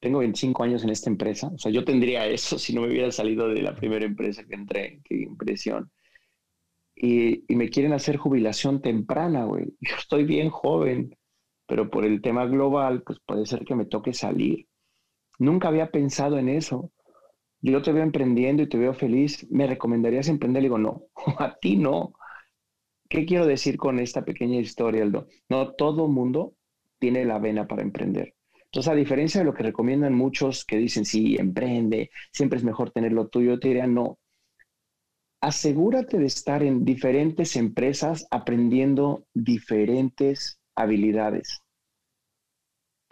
[0.00, 3.10] tengo 25 años en esta empresa, o sea, yo tendría eso si no me hubiera
[3.12, 5.90] salido de la primera empresa que entré, qué impresión.
[6.96, 9.66] Y, me quieren hacer jubilación temprana, güey.
[9.80, 11.16] Yo estoy bien joven,
[11.66, 14.66] pero por el tema global, pues puede ser que me toque salir.
[15.38, 16.92] Nunca había pensado en eso
[17.60, 20.62] yo te veo emprendiendo y te veo feliz, ¿me recomendarías emprender?
[20.62, 21.02] Le digo, no,
[21.38, 22.14] a ti no.
[23.08, 25.28] ¿Qué quiero decir con esta pequeña historia, Aldo?
[25.48, 26.54] No todo mundo
[26.98, 28.34] tiene la vena para emprender.
[28.70, 32.90] Entonces, a diferencia de lo que recomiendan muchos que dicen, sí, emprende, siempre es mejor
[32.90, 34.18] tener lo tuyo, yo te diría, no.
[35.40, 41.62] Asegúrate de estar en diferentes empresas aprendiendo diferentes habilidades.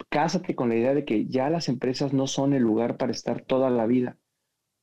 [0.09, 3.41] Cásate con la idea de que ya las empresas no son el lugar para estar
[3.41, 4.17] toda la vida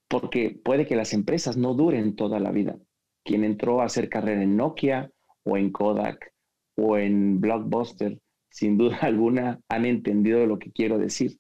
[0.09, 2.77] porque puede que las empresas no duren toda la vida.
[3.25, 5.11] Quien entró a hacer carrera en Nokia
[5.45, 6.33] o en Kodak
[6.77, 8.21] o en Blockbuster,
[8.55, 11.39] sin duda alguna han entendido lo que quiero decir.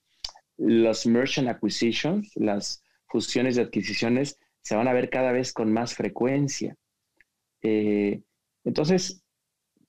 [0.56, 5.94] Los merchant acquisitions, las fusiones de adquisiciones, se van a ver cada vez con más
[5.94, 6.76] frecuencia.
[7.62, 8.22] Eh,
[8.64, 9.22] entonces,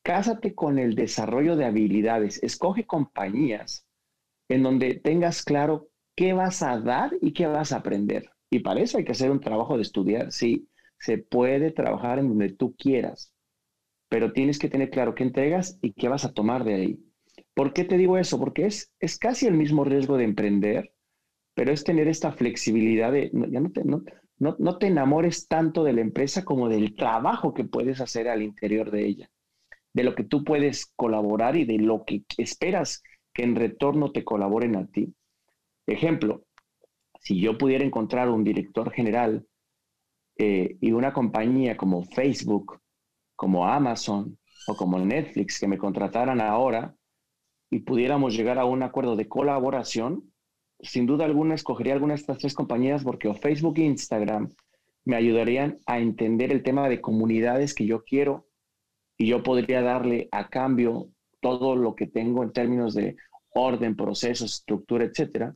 [0.04, 3.88] cásate con el desarrollo de habilidades, escoge compañías
[4.48, 8.30] en donde tengas claro qué vas a dar y qué vas a aprender.
[8.52, 10.70] Y para eso hay que hacer un trabajo de estudiar, sí,
[11.00, 13.34] se puede trabajar en donde tú quieras,
[14.10, 17.06] pero tienes que tener claro qué entregas y qué vas a tomar de ahí.
[17.56, 18.38] ¿Por qué te digo eso?
[18.38, 20.94] Porque es, es casi el mismo riesgo de emprender,
[21.56, 24.04] pero es tener esta flexibilidad de, ya no te, no,
[24.38, 28.92] no, te enamores tanto de la empresa como del trabajo que puedes hacer al interior
[28.92, 29.30] de ella,
[29.94, 33.02] de lo que tú puedes colaborar y de lo que esperas
[33.34, 35.14] que en retorno te colaboren a ti.
[35.88, 36.44] Ejemplo,
[37.22, 39.48] si yo pudiera encontrar un director general
[40.38, 42.82] eh, y una compañía como Facebook,
[43.38, 44.38] como Amazon
[44.68, 46.94] o como Netflix que me contrataran ahora
[47.76, 50.32] y pudiéramos llegar a un acuerdo de colaboración,
[50.80, 54.50] sin duda alguna escogería alguna de estas tres compañías porque o Facebook e Instagram
[55.04, 58.48] me ayudarían a entender el tema de comunidades que yo quiero
[59.18, 61.10] y yo podría darle a cambio
[61.42, 63.18] todo lo que tengo en términos de
[63.54, 65.54] orden, procesos, estructura, etcétera.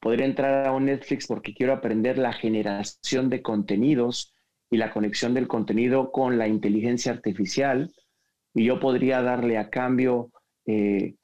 [0.00, 4.34] Podría entrar a un Netflix porque quiero aprender la generación de contenidos
[4.72, 7.92] y la conexión del contenido con la inteligencia artificial
[8.54, 10.32] y yo podría darle a cambio
[10.66, 11.14] eh,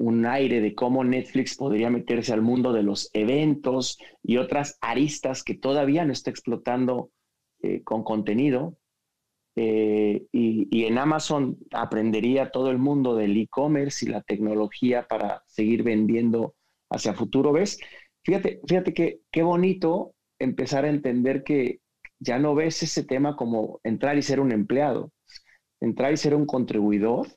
[0.00, 5.44] un aire de cómo Netflix podría meterse al mundo de los eventos y otras aristas
[5.44, 7.10] que todavía no está explotando
[7.62, 8.78] eh, con contenido.
[9.56, 15.82] Eh, y, en Amazon aprendería todo el mundo del e-commerce y la tecnología para seguir
[15.82, 16.54] vendiendo
[16.88, 17.52] hacia futuro.
[17.52, 17.78] ¿Ves?
[18.24, 21.80] Fíjate, fíjate que qué bonito empezar a entender que
[22.18, 25.12] ya no ves ese tema como entrar y ser un empleado,
[25.80, 27.28] entrar y ser un contribuidor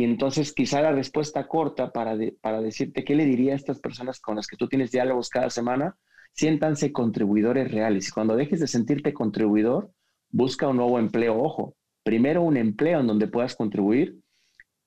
[0.00, 4.18] y entonces quizá la respuesta corta para, para decirte qué le diría a estas personas
[4.18, 5.94] con las que tú tienes diálogos cada semana,
[6.32, 8.08] siéntanse contribuidores reales.
[8.08, 9.92] Y cuando dejes de sentirte contribuidor,
[10.30, 11.38] busca un nuevo empleo.
[11.38, 14.16] Ojo, primero un empleo en donde puedas contribuir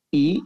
[0.10, 0.42] y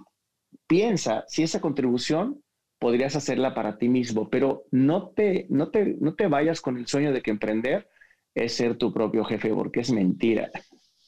[0.67, 2.43] piensa si esa contribución
[2.77, 6.87] podrías hacerla para ti mismo, pero no te, no te, no te vayas con el
[6.87, 7.87] sueño de que emprender
[8.35, 10.51] es ser tu propio jefe, porque es mentira.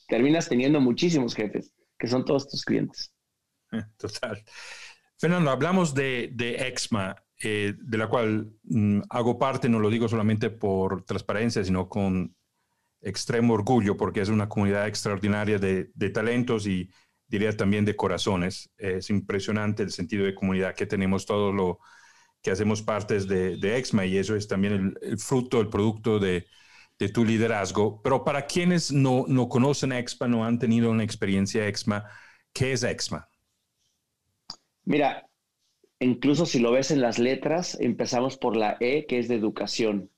[0.07, 3.11] Terminas teniendo muchísimos jefes, que son todos tus clientes.
[3.97, 4.43] Total.
[5.17, 10.49] Fernando, hablamos de, EXMA, eh, de la cual mm, hago parte, no lo digo solamente
[10.49, 12.35] por transparencia, sino con
[13.01, 16.89] extremo orgullo, porque es una comunidad extraordinaria de, talentos y
[17.27, 18.71] diría también de corazones.
[18.77, 21.79] Es impresionante el sentido de comunidad que tenemos todo lo
[22.41, 26.45] que hacemos partes de, EXMA y eso es también el, fruto, el producto de,
[27.13, 28.01] tu liderazgo.
[28.01, 32.03] Pero para quienes no, no conocen EXMA, no han tenido una experiencia EXMA,
[32.53, 33.28] ¿qué es EXMA?
[34.85, 35.27] Mira,
[35.99, 40.11] incluso si lo ves en las letras, empezamos por la E, que es de educación.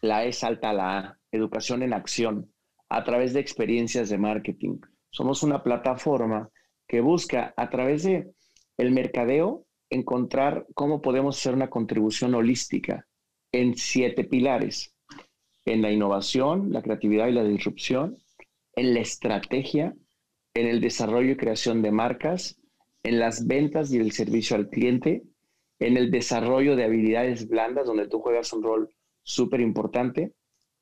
[0.00, 2.52] La E salta a la A, educación en acción,
[2.88, 4.78] a través de experiencias de marketing.
[5.10, 6.50] Somos una plataforma
[6.86, 8.32] que busca a través de
[8.78, 13.06] el mercadeo encontrar cómo podemos hacer una contribución holística
[13.52, 14.94] en siete pilares.
[15.64, 18.18] En la innovación, la creatividad y la disrupción,
[18.74, 19.94] en la estrategia,
[20.54, 22.58] en el desarrollo y creación de marcas,
[23.02, 25.22] en las ventas y el servicio al cliente,
[25.78, 28.90] en el desarrollo de habilidades blandas, donde tú juegas un rol
[29.22, 30.32] súper importante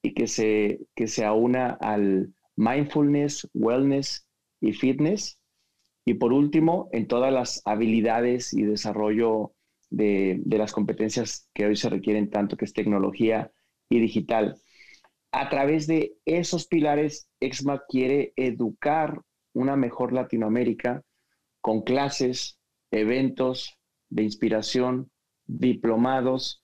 [0.02, 4.26] y que se, que se aúna al mindfulness, wellness
[4.60, 5.40] y fitness.
[6.04, 9.52] Y por último, en todas las habilidades y desarrollo
[9.90, 13.50] de, de las competencias que hoy se requieren tanto, que es tecnología
[13.88, 14.56] y digital.
[15.32, 19.20] A través de esos pilares, EXMA quiere educar
[19.52, 21.02] una mejor Latinoamérica
[21.60, 22.58] con clases,
[22.90, 25.10] eventos de inspiración,
[25.46, 26.62] diplomados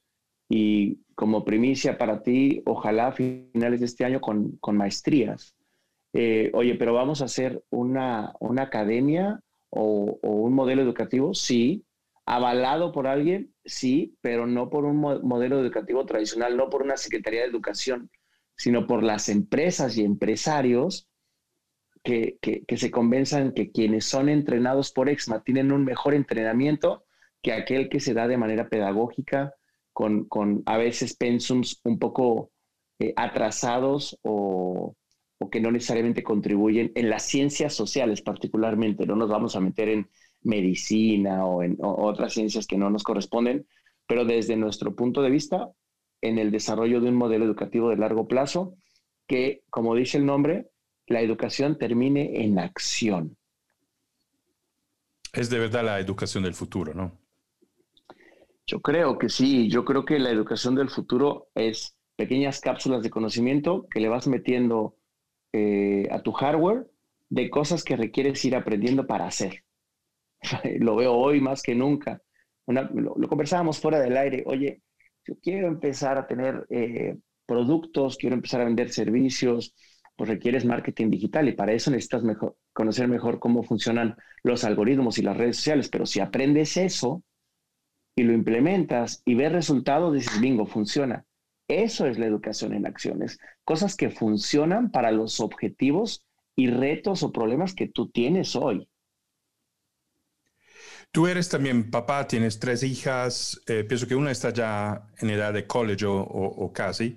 [0.49, 5.57] y como primicia para ti, ojalá finales de este año con, maestrías.
[6.13, 9.41] Eh, oye, pero vamos a hacer una, academia
[9.71, 11.85] o, un modelo educativo, sí,
[12.27, 17.41] avalado por alguien, sí, pero no por un modelo educativo tradicional, no por una Secretaría
[17.41, 18.11] de Educación,
[18.57, 21.09] sino por las empresas y empresarios
[22.07, 27.05] que, se convenzan que quienes son entrenados por EXMA tienen un mejor entrenamiento
[27.43, 29.55] que aquel que se da de manera pedagógica,
[29.93, 30.29] con,
[30.67, 32.51] a veces pensums un poco
[32.99, 34.95] eh, atrasados o,
[35.51, 39.07] que no necesariamente contribuyen en las ciencias sociales particularmente.
[39.07, 40.09] No nos vamos a meter en
[40.43, 43.67] medicina o en otras ciencias que no nos corresponden,
[44.07, 45.71] pero desde nuestro punto de vista,
[46.21, 48.77] en el desarrollo de un modelo educativo de largo plazo,
[49.27, 50.69] que, como dice el nombre,
[51.07, 53.37] la educación termine en acción.
[55.33, 57.13] Es de verdad la educación del futuro, ¿no?
[58.67, 63.11] Yo creo que sí, yo creo que la educación del futuro es pequeñas cápsulas de
[63.11, 64.97] conocimiento que le vas metiendo
[65.53, 66.91] eh, a tu hardware
[67.29, 69.65] de cosas que requieres ir aprendiendo para hacer.
[70.81, 72.21] lo veo hoy más que nunca.
[72.67, 74.83] lo, conversábamos fuera del aire, oye,
[75.25, 79.75] yo quiero empezar a tener eh, productos, quiero empezar a vender servicios,
[80.17, 82.23] pues requieres marketing digital y para eso necesitas
[82.73, 85.89] conocer mejor cómo funcionan los algoritmos y las redes sociales.
[85.89, 87.23] Pero si aprendes eso
[88.15, 91.25] y lo implementas y ves resultados, dices, bingo, funciona.
[91.69, 93.39] Eso es la educación en acciones.
[93.65, 98.89] Cosas que funcionan para los objetivos y retos o problemas que tú tienes hoy.
[101.13, 105.53] Tú eres también papá, tienes tres hijas, eh, pienso que una está ya en edad
[105.53, 107.17] de college o, casi.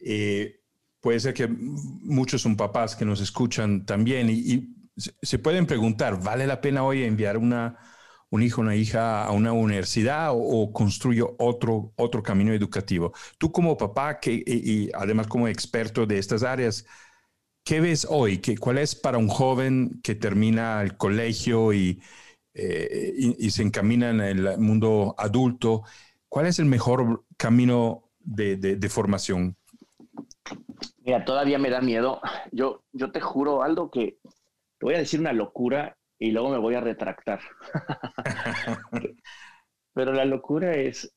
[0.00, 0.63] Eh,
[1.04, 6.46] puede ser que muchos son papás que nos escuchan también y, se pueden preguntar, ¿vale
[6.46, 7.76] la pena hoy enviar una,
[8.30, 13.12] un hijo, una hija a una universidad o, construyo otro, otro camino educativo?
[13.36, 16.86] Tú como papá que, y, además como experto de estas áreas,
[17.64, 18.38] ¿qué ves hoy?
[18.38, 22.00] ¿Qué, ¿Cuál es para un joven que termina el colegio y,
[22.54, 25.82] eh, y, se encamina en el mundo adulto,
[26.28, 29.56] ¿cuál es el mejor camino de, formación?
[31.04, 32.20] Mira, todavía me da miedo.
[32.50, 36.58] Yo, yo te juro, Aldo, que te voy a decir una locura y luego me
[36.58, 37.40] voy a retractar.
[39.92, 41.14] Pero la locura es,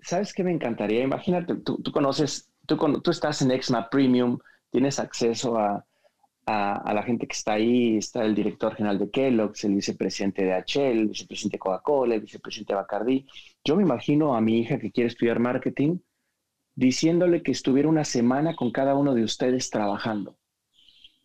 [0.00, 1.02] ¿sabes qué me encantaría?
[1.02, 4.38] Imagínate, tú, tú conoces, tú, tú estás en Exma Premium,
[4.70, 5.84] tienes acceso a,
[6.46, 10.52] a, la gente que está ahí, está el director general de Kellogg's, el vicepresidente de
[10.52, 13.26] HL, el vicepresidente de Coca-Cola, el vicepresidente de Bacardi.
[13.64, 15.98] Yo me imagino a mi hija que quiere estudiar marketing
[16.76, 20.38] diciéndole que estuviera una semana con cada uno de ustedes trabajando.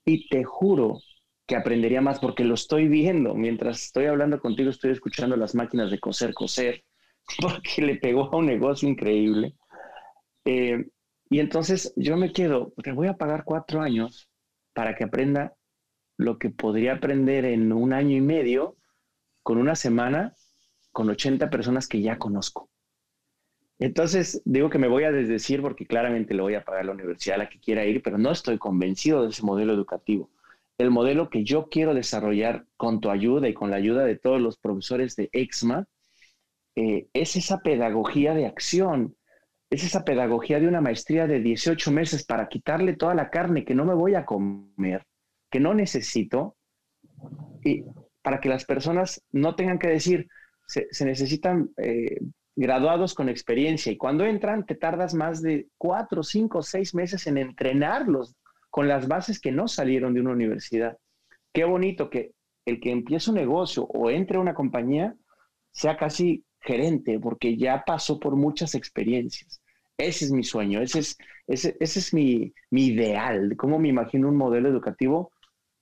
[0.06, 0.99] Y te juro
[1.45, 3.36] que aprendería más porque lo estoy viendo.
[3.36, 6.84] Mientras estoy hablando contigo, estoy escuchando las máquinas de coser, coser,
[7.41, 9.56] porque le pegó a un negocio increíble.
[10.45, 10.88] Eh,
[11.30, 14.30] y entonces yo me quedo, porque voy a pagar cuatro años
[14.74, 15.56] para que aprenda
[16.18, 18.78] lo que podría aprender en un año y medio
[19.43, 20.36] con una semana
[20.91, 22.70] con 80 personas que ya conozco.
[23.82, 27.38] Entonces, digo que me voy a desdecir porque claramente le voy a pagar la universidad
[27.38, 30.30] a la que quiera ir, pero no estoy convencido de ese modelo educativo.
[30.78, 34.40] El modelo que yo quiero desarrollar con tu ayuda y con la ayuda de todos
[34.40, 35.88] los profesores de EXMA
[36.76, 39.16] eh, es esa pedagogía de acción,
[39.72, 43.74] es esa pedagogía de una maestría de 18 meses para quitarle toda la carne que
[43.74, 45.08] no me voy a comer,
[45.50, 46.56] que no necesito,
[47.64, 47.84] y
[48.22, 50.28] para que las personas no tengan que decir,
[50.68, 52.20] se, necesitan eh,
[52.62, 57.39] graduados con experiencia y cuando entran te tardas más de cuatro, cinco, seis meses en
[57.39, 58.36] entrenarlos
[58.70, 60.95] con las bases que no salieron de una universidad.
[61.51, 62.34] Qué bonito que
[62.68, 65.16] el que empiece un negocio o entre a una compañía
[65.72, 69.59] sea casi gerente porque ya pasó por muchas experiencias.
[69.97, 74.70] Ese es mi sueño, ese es, ese, es mi, ideal, cómo me imagino un modelo
[74.70, 75.32] educativo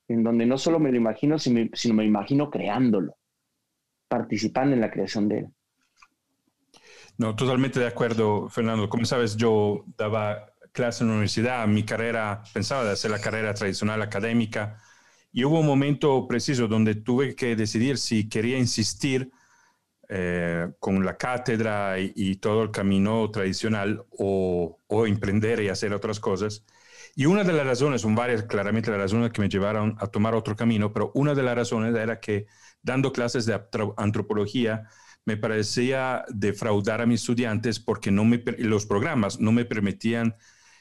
[0.08, 3.18] en donde no solo me lo imagino, sino, me imagino creándolo,
[4.08, 5.48] participando en la creación de él.
[7.20, 8.88] No, totalmente de acuerdo, Fernando.
[8.88, 13.52] Como sabes, yo daba clase en la universidad, mi carrera, pensaba de hacer la carrera
[13.52, 14.78] tradicional académica,
[15.30, 19.30] y hubo un momento preciso donde tuve que decidir si quería insistir
[20.08, 26.64] eh, con la cátedra y, todo el camino tradicional o, emprender y hacer otras cosas.
[27.16, 30.34] Y una de las razones, son varias claramente las razones que me llevaron a tomar
[30.34, 32.46] otro camino, pero una de las razones era que
[32.82, 33.60] dando clases de
[33.98, 34.88] antropología
[35.30, 40.34] me parecía defraudar a mis estudiantes porque no me, los programas no me permitían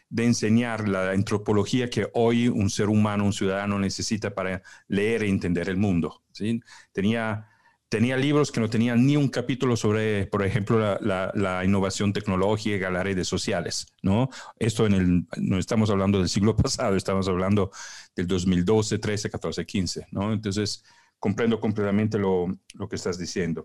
[0.10, 5.30] de enseñar la antropología que hoy un ser humano, un ciudadano necesita para leer e
[5.30, 6.24] entender el mundo.
[6.32, 6.60] ¿sí?
[6.91, 7.45] Tenía
[7.89, 13.04] tenía libros que no tenían ni un capítulo sobre, por ejemplo, la, innovación tecnológica las
[13.04, 14.30] redes sociales, ¿no?
[14.58, 17.72] Esto en el, no estamos hablando del siglo pasado, estamos hablando
[18.16, 20.34] del 2012, 13, 14, 15, ¿no?
[20.34, 20.84] Entonces,
[21.20, 22.58] comprendo completamente lo,
[22.89, 23.64] que estás diciendo.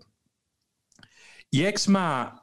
[1.49, 2.41] Y EXMA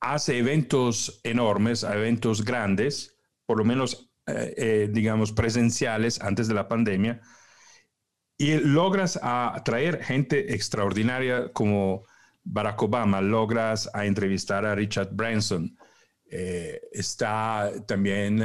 [0.00, 6.68] hace eventos enormes, eventos grandes, por lo menos, eh, eh, digamos, presenciales antes de la
[6.68, 7.20] pandemia,
[8.36, 12.04] y logras atraer gente extraordinaria como
[12.44, 15.76] Barack Obama, logras a entrevistar a Richard Branson.
[16.30, 18.40] Eh, está también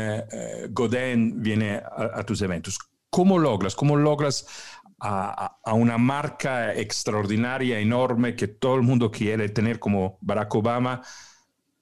[0.72, 2.80] Godin viene a, tus eventos.
[3.10, 3.76] ¿Cómo logras?
[3.76, 4.48] ¿Cómo logras
[5.06, 11.02] a, una marca extraordinaria, enorme, que todo el mundo quiere tener como Barack Obama,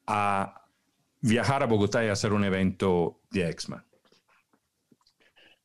[0.07, 0.61] a
[1.22, 3.82] viajar a Bogotá y hacer un evento de X-Men?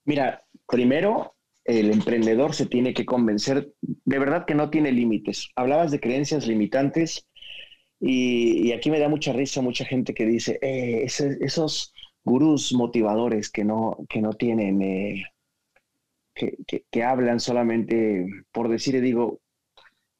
[0.04, 1.34] Mira, primero
[1.64, 5.48] el emprendedor se tiene que convencer de verdad que no tiene límites.
[5.56, 7.26] Hablabas de creencias limitantes
[7.98, 11.92] y, aquí me da mucha risa mucha gente que dice, eh, esos
[12.22, 15.24] gurús motivadores que no, que no tienen, eh,
[16.36, 19.40] que, hablan solamente por decir, digo,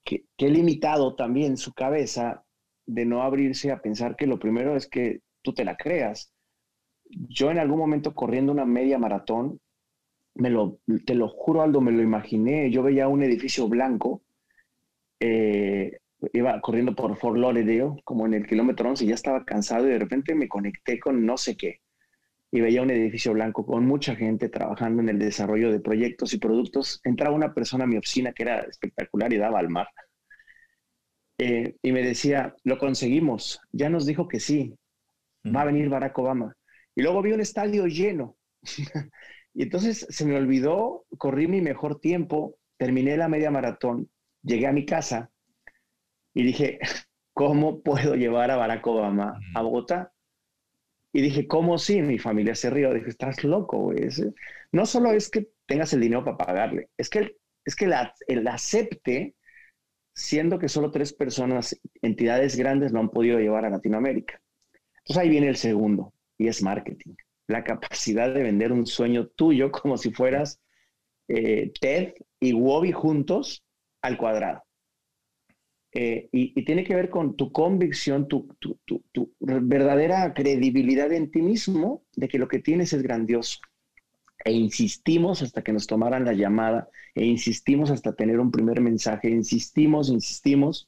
[0.05, 2.45] que, que limitado también su cabeza
[2.87, 6.33] de no abrirse a pensar que lo primero es que tú te la creas
[7.11, 9.61] yo en algún momento corriendo una media maratón,
[10.35, 12.71] me lo, te lo juro, Aldo, me lo imaginé.
[12.71, 14.23] Yo veía un edificio blanco,
[15.21, 15.99] eh,
[16.33, 19.93] iba corriendo por Fort Lauderdale, como en el kilómetro 11, y ya estaba cansado y
[19.93, 21.81] de repente me conecté con no sé qué.
[22.51, 26.39] Y veía un edificio blanco con mucha gente trabajando en el desarrollo de proyectos y
[26.39, 27.01] productos.
[27.05, 29.89] Entraba una persona a mi oficina que era espectacular y daba al mar.
[31.39, 34.75] Eh, y me decía, lo conseguimos, ya nos dijo que sí,
[35.45, 36.57] va a venir Barack Obama.
[36.95, 38.37] Y luego vi un estadio lleno.
[39.55, 44.11] y entonces se me olvidó, corrí mi mejor tiempo, terminé la media maratón,
[44.43, 45.31] llegué a mi casa
[46.35, 46.79] y dije,
[47.35, 50.13] ¿cómo puedo llevar a Barack Obama a Bogotá?
[51.17, 52.03] Y dije, ¿cómo sí?
[52.03, 52.93] Mi familia se rió.
[52.93, 54.07] Dije, estás loco, güey.
[54.71, 57.91] No solo es que tengas el dinero para pagarle, es que, es que
[58.29, 59.35] el acepte,
[60.15, 64.43] siendo que solo tres personas, entidades grandes, lo han podido llevar a Latinoamérica.
[64.99, 67.15] Entonces ahí viene el segundo, y es marketing.
[67.47, 70.61] La capacidad de vender un sueño tuyo como si fueras
[71.29, 73.65] eh, Ted y Wobby juntos
[74.03, 74.66] al cuadrado.
[75.99, 78.47] Eh, y, tiene que ver con tu convicción, tu,
[79.41, 83.61] verdadera credibilidad en ti mismo de que lo que tienes es grandioso.
[84.45, 89.31] E insistimos hasta que nos tomaran la llamada, e insistimos hasta tener un primer mensaje,
[89.31, 90.87] insistimos, insistimos,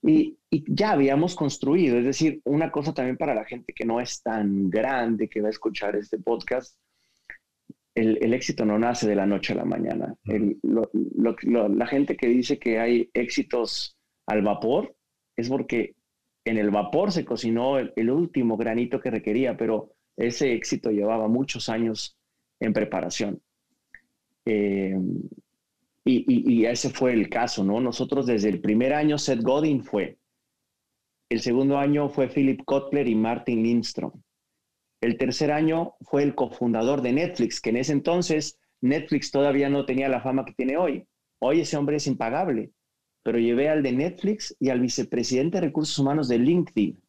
[0.00, 4.22] y, ya habíamos construido, es decir, una cosa también para la gente que no es
[4.22, 6.78] tan grande que va a escuchar este podcast,
[7.96, 10.14] el, éxito no nace de la noche a la mañana.
[10.22, 13.96] la gente que dice que hay éxitos
[14.26, 14.94] al vapor,
[15.36, 15.94] es porque
[16.44, 21.68] en el vapor se cocinó el, último granito que requería, pero ese éxito llevaba muchos
[21.68, 22.16] años
[22.60, 23.40] en preparación.
[24.44, 24.94] Eh,
[26.06, 27.80] y, ese fue el caso, ¿no?
[27.80, 30.18] Nosotros desde el primer año, Seth Godin fue.
[31.30, 34.12] El segundo año fue Philip Kotler y Martin Lindstrom.
[35.00, 39.86] El tercer año fue el cofundador de Netflix, que en ese entonces Netflix todavía no
[39.86, 41.06] tenía la fama que tiene hoy.
[41.40, 42.70] Hoy ese hombre es impagable
[43.24, 47.02] pero llevé al de Netflix y al vicepresidente de recursos humanos de LinkedIn.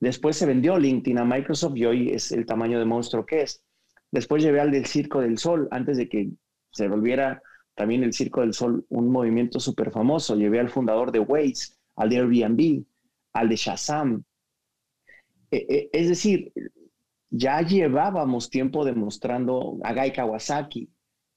[0.00, 3.64] Después se vendió LinkedIn a Microsoft y hoy es el tamaño de monstruo que es.
[4.12, 6.30] Después llevé al del Circo del Sol, antes de que
[6.70, 7.42] se volviera
[7.74, 10.36] también el Circo del Sol un movimiento súper famoso.
[10.36, 12.84] Llevé al fundador de Waze, al de Airbnb,
[13.32, 14.22] al de Shazam.
[15.50, 16.52] E, e, es decir,
[17.30, 20.88] ya llevábamos tiempo demostrando a Guy Kawasaki,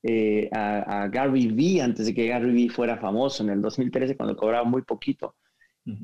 [0.03, 4.35] eh, a, Gary Vee antes de que Gary Vee fuera famoso en el 2013 cuando
[4.35, 5.35] cobraba muy poquito.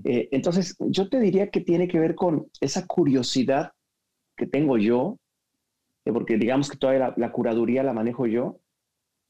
[0.04, 3.72] Eh, entonces, yo te diría que tiene que ver con esa curiosidad
[4.36, 5.18] que tengo yo,
[6.06, 8.60] eh, porque digamos que toda la, curaduría la manejo yo,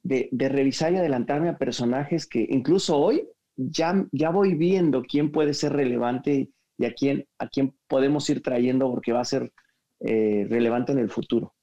[0.03, 5.53] de, revisar y adelantarme a personajes que incluso hoy ya, ya voy viendo quién puede
[5.53, 9.51] ser relevante y a quién, a quién podemos ir trayendo porque va a ser
[9.99, 11.56] relevante en el futuro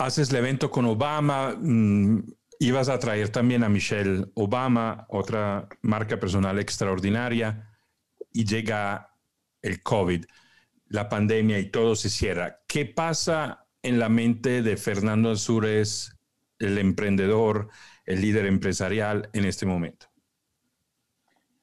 [0.00, 2.24] haces el evento con Obama, mm,
[2.58, 7.70] ibas a traer también a Michelle Obama, otra marca personal extraordinaria,
[8.32, 9.14] y llega
[9.60, 10.24] el COVID,
[10.86, 12.60] la pandemia y todo se cierra.
[12.66, 16.16] ¿Qué pasa en la mente de Fernando Azures,
[16.58, 17.68] el emprendedor,
[18.06, 20.06] el líder empresarial en este momento?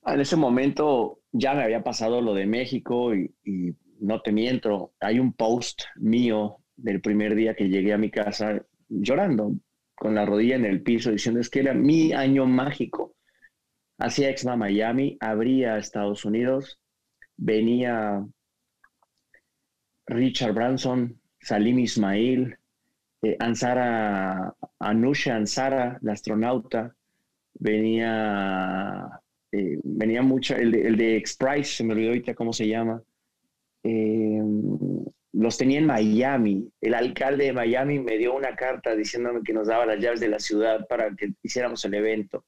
[0.03, 4.31] Ah, en ese momento ya me había pasado lo de México y, y no te
[4.31, 9.53] miento, hay un post mío del primer día que llegué a mi casa llorando,
[9.95, 13.15] con la rodilla en el piso, diciendo es que era mi año mágico.
[13.97, 16.80] Hacía Exma Miami, abría Estados Unidos,
[17.36, 18.23] venía
[20.05, 22.55] Richard Branson, Salim Ismail,
[23.23, 26.95] eh, Ansara, Anusha Ansara, la astronauta,
[27.55, 29.19] venía,
[29.51, 33.01] eh, venía mucho, el de, el de X-Prize, se me olvidó ahorita cómo se llama,
[33.84, 34.41] eh,
[35.38, 36.67] los tenía en Miami.
[36.81, 40.29] El alcalde de Miami me dio una carta diciéndome que nos daba las llaves de
[40.29, 42.45] la ciudad para que hiciéramos el evento.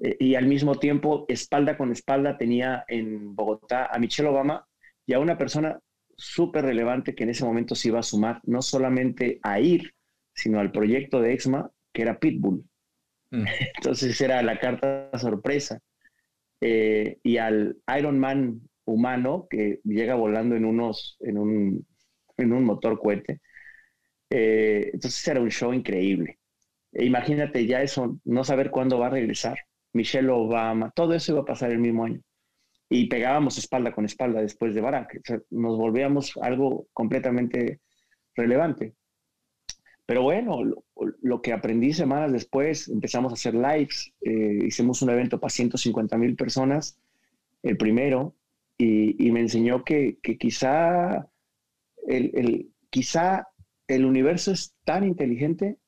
[0.00, 4.66] Eh, y al mismo tiempo, espalda con espalda, tenía en Bogotá a Michelle Obama
[5.04, 5.78] y a una persona
[6.16, 9.92] súper relevante que en ese momento se iba a sumar no solamente a ir,
[10.34, 12.64] sino al proyecto de EXMA, que era Pitbull.
[13.30, 13.44] Mm.
[13.76, 15.78] Entonces era la carta sorpresa.
[16.60, 21.86] Eh, y al Iron Man humano que llega volando en unos, en un,
[22.38, 23.40] en un motor cohete.
[24.30, 26.38] Eh, entonces era un show increíble.
[26.92, 29.58] E imagínate ya eso, no saber cuándo va a regresar.
[29.92, 32.20] Michelle Obama, todo eso iba a pasar el mismo año.
[32.90, 35.20] Y pegábamos espalda con espalda después de Barack.
[35.50, 37.80] nos volvíamos algo completamente
[38.34, 38.94] relevante.
[40.06, 40.62] Pero bueno,
[41.20, 46.16] lo, que aprendí semanas después, empezamos a hacer lives, eh, hicimos un evento para 150
[46.16, 46.98] mil personas,
[47.62, 48.34] el primero,
[48.78, 51.28] y, me enseñó que, que quizá
[52.08, 53.48] el, quizá
[53.86, 55.78] el universo es tan inteligente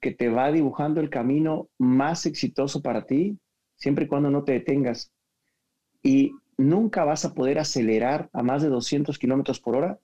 [0.00, 3.38] que te va dibujando el camino más exitoso para ti,
[3.76, 5.10] siempre y cuando no te detengas.
[6.02, 9.98] Y nunca vas a poder acelerar a más de 200 kilómetros por hora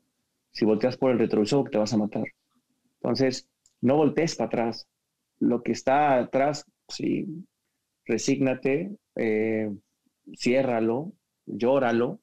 [0.51, 2.24] si volteas por el retrovisor te vas a matar.
[3.01, 3.49] Entonces,
[3.80, 4.88] no voltees para atrás.
[5.40, 7.26] Lo que está atrás, sí,
[8.07, 9.70] resígnate, eh,
[10.36, 11.12] ciérralo,
[11.45, 12.20] llóralo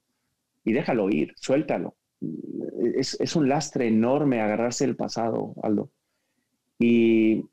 [0.63, 1.95] y déjalo ir, suéltalo.
[2.95, 5.91] Es, un lastre enorme agarrarse el pasado, Aldo.
[6.79, 7.45] Y,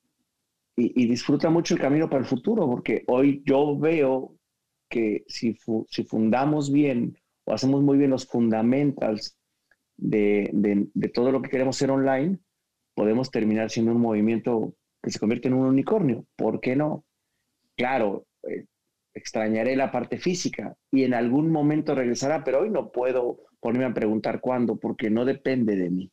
[0.76, 4.36] disfruta mucho el camino para el futuro, porque hoy yo veo
[4.88, 5.56] que si,
[5.88, 9.36] si fundamos bien o hacemos muy bien los fundamentals
[9.96, 12.38] de, de, todo lo que queremos ser online,
[12.94, 16.24] podemos terminar siendo un movimiento que se convierte en un unicornio.
[16.36, 17.04] ¿Por qué no?
[17.76, 18.66] Claro, eh,
[19.14, 23.94] extrañaré la parte física y en algún momento regresará, pero hoy no puedo ponerme a
[23.94, 26.10] preguntar cuándo porque no depende de mí.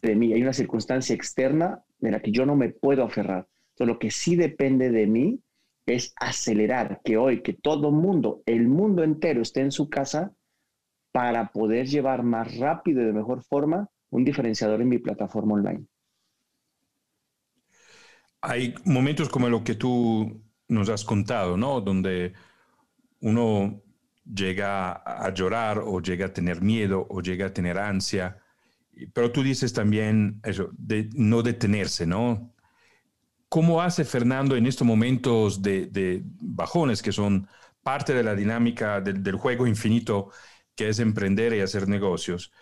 [0.00, 3.46] De mí hay una circunstancia externa de la que yo no me puedo aferrar.
[3.70, 5.40] Entonces, lo que sí depende de mí
[5.86, 10.32] es acelerar que hoy, que todo mundo, el mundo entero esté en su casa
[11.12, 15.86] para poder llevar más rápido y de mejor forma un diferenciador en mi plataforma online.
[18.40, 21.80] Hay momentos como lo que tú nos has contado, ¿no?
[21.80, 22.32] Donde
[23.20, 23.82] uno
[24.24, 28.38] llega a llorar o llega a tener miedo o llega a tener ansia.
[29.12, 32.52] Pero tú dices también eso, de no detenerse, ¿no?
[33.48, 37.48] ¿Cómo hace Fernando en estos momentos de, bajones que son
[37.82, 40.30] parte de la dinámica del juego infinito
[40.74, 42.52] que es emprender y hacer negocios?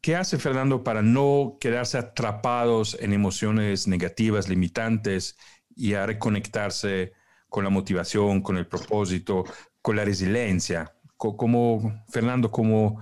[0.00, 5.36] ¿Qué hace Fernando para no quedarse atrapados en emociones negativas, limitantes
[5.74, 7.12] y a reconectarse
[7.48, 9.44] con la motivación, con el propósito,
[9.86, 10.92] con la resiliencia?
[11.16, 13.00] ¿Cómo, Fernando, cómo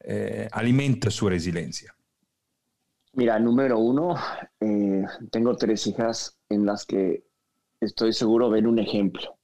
[0.00, 1.96] eh, alimenta su resiliencia?
[3.14, 4.14] Mira, número uno,
[4.60, 7.24] eh, tengo tres hijas en las que
[7.80, 9.38] estoy seguro ven un ejemplo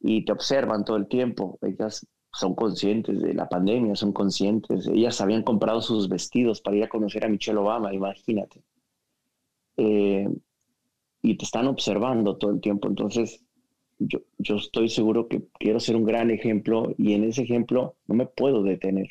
[0.00, 1.58] y te observan todo el tiempo.
[1.60, 4.86] Ellas son conscientes de la pandemia, son conscientes.
[4.86, 8.64] Ellas habían comprado sus vestidos para ir a conocer a Michelle Obama, imagínate.
[9.76, 10.26] Eh,
[11.20, 12.88] y te están observando todo el tiempo.
[12.88, 13.44] Entonces,
[14.00, 18.14] yo, yo estoy seguro que quiero ser un gran ejemplo y en ese ejemplo no
[18.14, 19.08] me puedo detener.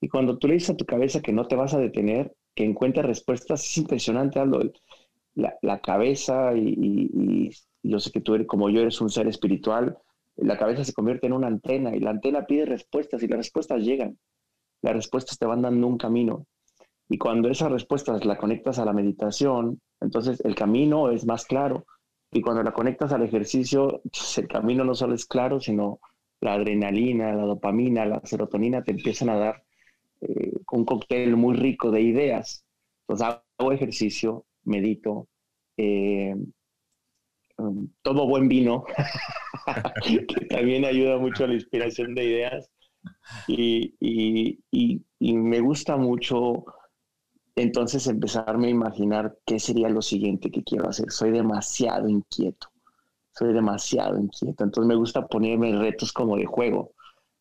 [0.00, 2.64] Y cuando tú le dices a tu cabeza que no te vas a detener, que
[2.64, 4.60] encuentre respuestas, es impresionante, Aldo.
[5.34, 7.50] La, la cabeza y, y,
[7.82, 9.96] yo sé que tú eres como yo, eres un ser espiritual,
[10.36, 13.82] la cabeza se convierte en una antena y la antena pide respuestas y las respuestas
[13.82, 14.18] llegan.
[14.82, 16.46] Las respuestas te van dando un camino.
[17.08, 21.86] Y cuando esas respuestas la conectas a la meditación, entonces el camino es más claro.
[22.36, 26.00] Y cuando la conectas al ejercicio, pues, el camino no solo es claro, sino
[26.42, 29.64] la adrenalina, la dopamina, la serotonina te empiezan a dar
[30.20, 32.62] eh, un cóctel muy rico de ideas.
[33.08, 35.28] Entonces hago ejercicio, medito,
[35.78, 36.36] eh,
[37.56, 38.84] um, todo buen vino,
[40.04, 42.70] que también ayuda mucho a la inspiración de ideas.
[43.48, 44.58] Y, y,
[45.20, 46.66] y, me gusta mucho
[47.56, 51.10] entonces empezarme a imaginar qué sería lo siguiente que quiero hacer.
[51.10, 52.68] Soy demasiado inquieto,
[53.32, 54.64] soy demasiado inquieto.
[54.64, 56.92] Entonces me gusta ponerme retos como de juego.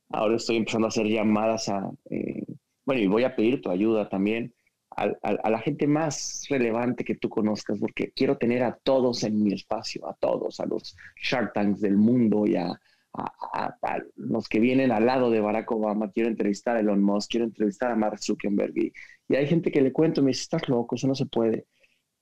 [0.09, 2.45] Ahora estoy empezando a hacer llamadas a, eh,
[2.85, 4.53] bueno, y voy a pedir tu ayuda también
[4.97, 9.53] a, la gente más relevante que tú conozcas, porque quiero tener a todos en mi
[9.53, 12.79] espacio, a todos, a los Shark Tanks del mundo y a,
[14.15, 16.11] los que vienen al lado de Barack Obama.
[16.11, 18.77] Quiero entrevistar a Elon Musk, quiero entrevistar a Mark Zuckerberg.
[18.77, 18.93] Y,
[19.35, 21.65] hay gente que le cuento y me dice, estás loco, eso no se puede.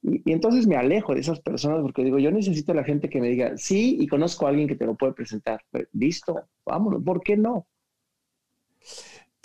[0.02, 3.22] Y, entonces me alejo de esas personas porque digo, yo necesito a la gente que
[3.22, 5.62] me diga, sí, y conozco a alguien que te lo puede presentar.
[5.94, 7.68] Listo, vámonos, ¿por qué no?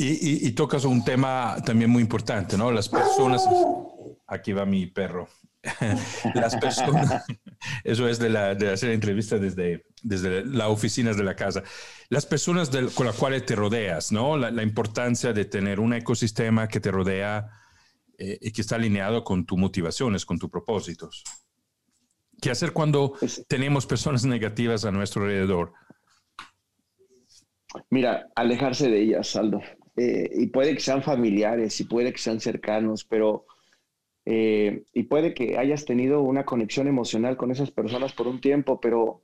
[0.01, 2.71] Y, tocas un tema también muy importante, ¿no?
[2.71, 3.45] Las personas,
[4.29, 5.29] aquí va mi perro,
[6.35, 7.25] las personas,
[7.85, 11.63] eso es de, la, de hacer entrevistas desde, desde las oficinas de la casa,
[12.09, 14.37] las personas con las cuales te rodeas, ¿no?
[14.37, 17.51] La, importancia de tener un ecosistema que te rodea
[18.19, 21.25] eh, y que está alineado con tus motivaciones, con tus propósitos.
[22.41, 23.15] ¿Qué hacer cuando
[23.49, 25.73] tenemos personas negativas a nuestro alrededor?
[27.91, 29.61] Mira, alejarse de ellas, Aldo.
[29.97, 33.47] Eh, y puede que sean familiares y puede que sean cercanos, pero
[34.31, 38.79] eh, y puede que hayas tenido una conexión emocional con esas personas por un tiempo,
[38.79, 39.23] pero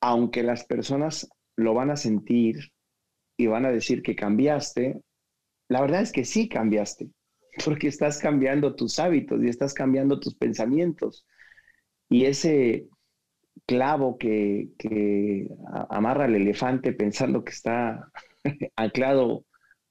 [0.00, 2.72] aunque las personas lo van a sentir
[3.36, 5.00] y van a decir que cambiaste,
[5.68, 7.08] la verdad es que sí cambiaste,
[7.64, 11.24] porque estás cambiando tus hábitos y estás cambiando tus pensamientos.
[12.08, 12.88] Y ese
[13.64, 15.46] clavo que, que
[15.88, 18.10] amarra al elefante pensando que está
[18.74, 19.44] anclado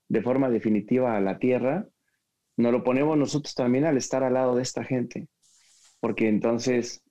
[0.10, 1.88] de forma definitiva a la tierra,
[2.58, 5.28] nos lo ponemos nosotros también al estar al lado de esta gente,
[5.99, 7.04] porque entonces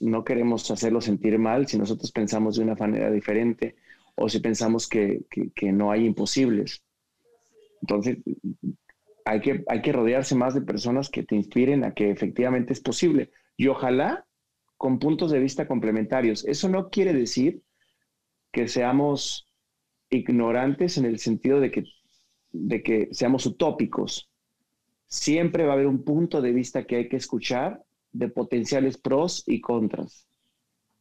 [0.00, 3.76] no queremos hacerlo sentir mal si nosotros pensamos de una manera diferente
[4.16, 5.24] o si pensamos que,
[5.72, 6.82] no hay imposibles.
[7.80, 8.18] Entonces,
[9.24, 12.80] hay que, hay que rodearse más de personas que te inspiren a que efectivamente es
[12.80, 13.30] posible.
[13.56, 14.26] Y ojalá
[14.82, 16.44] con puntos de vista complementarios.
[16.44, 17.62] Eso no quiere decir
[18.50, 19.48] que seamos
[20.10, 21.84] ignorantes en el sentido de que,
[22.50, 24.31] de que seamos utópicos.
[25.12, 27.82] Siempre va a haber un punto de vista que hay que escuchar
[28.12, 30.26] de potenciales pros y contras,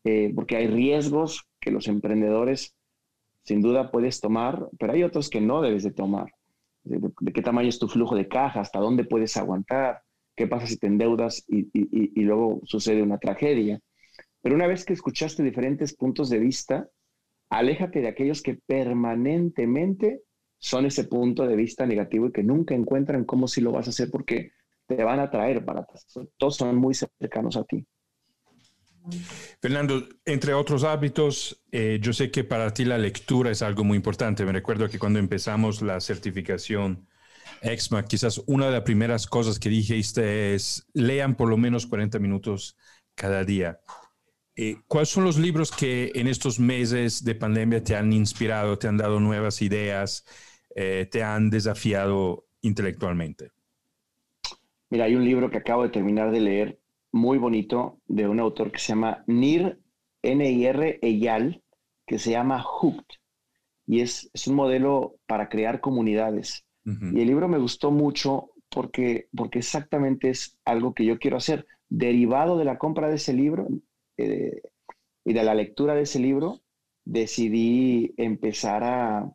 [0.04, 2.76] eh, porque hay riesgos que los emprendedores
[3.44, 6.34] sin duda puedes tomar, pero hay otros que no debes de tomar.
[6.84, 7.00] De,
[7.34, 10.02] qué tamaño es tu flujo de caja, hasta dónde puedes aguantar,
[10.36, 13.80] qué pasa si te endeudas y, y luego sucede una tragedia.
[14.42, 16.90] Pero una vez que escuchaste diferentes puntos de vista,
[17.50, 20.20] aléjate de aquellos que permanentemente
[20.62, 23.90] son ese punto de vista negativo y que nunca encuentran cómo si lo vas a
[23.90, 24.52] hacer porque
[24.86, 25.86] te van a traer para
[26.38, 27.86] Todos son muy cercanos a ti.
[29.60, 33.98] Fernando, entre otros hábitos, eh, yo sé que para ti la lectura es algo muy
[33.98, 34.46] importante.
[34.46, 37.08] Me recuerdo que cuando empezamos la certificación
[37.64, 42.20] EXMA, quizás una de las primeras cosas que dijiste es lean por lo menos 40
[42.20, 42.78] minutos
[43.16, 43.80] cada día.
[44.56, 48.88] Eh, ¿Cuáles son los libros que en estos meses de pandemia te han inspirado, te
[48.88, 50.24] han dado nuevas ideas,
[50.76, 53.52] eh, te han desafiado intelectualmente?
[54.90, 56.80] Mira, hay un libro que acabo de terminar de leer,
[57.12, 59.80] muy bonito, de un autor que se llama Nir,
[60.22, 61.64] N-I-R, Eyal,
[62.06, 63.06] que se llama Hooked.
[63.88, 66.66] Y es, es un modelo para crear comunidades.
[66.84, 71.68] Y el libro me gustó mucho porque, porque exactamente es algo que yo quiero hacer.
[71.90, 73.68] Derivado de la compra de ese libro
[74.18, 74.62] eh,
[75.24, 76.62] y de la lectura de ese libro,
[77.06, 79.32] decidí empezar a,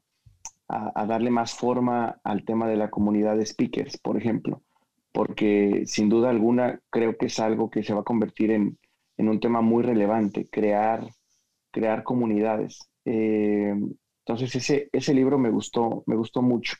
[0.69, 4.62] a, darle más forma al tema de la comunidad de speakers, por ejemplo
[5.17, 8.79] porque sin duda alguna creo que es algo que se va a convertir en,
[9.17, 11.09] un tema muy relevante, crear,
[11.71, 12.91] crear comunidades.
[13.07, 13.75] Eh,
[14.27, 16.77] entonces ese, ese libro me gustó, me gustó mucho.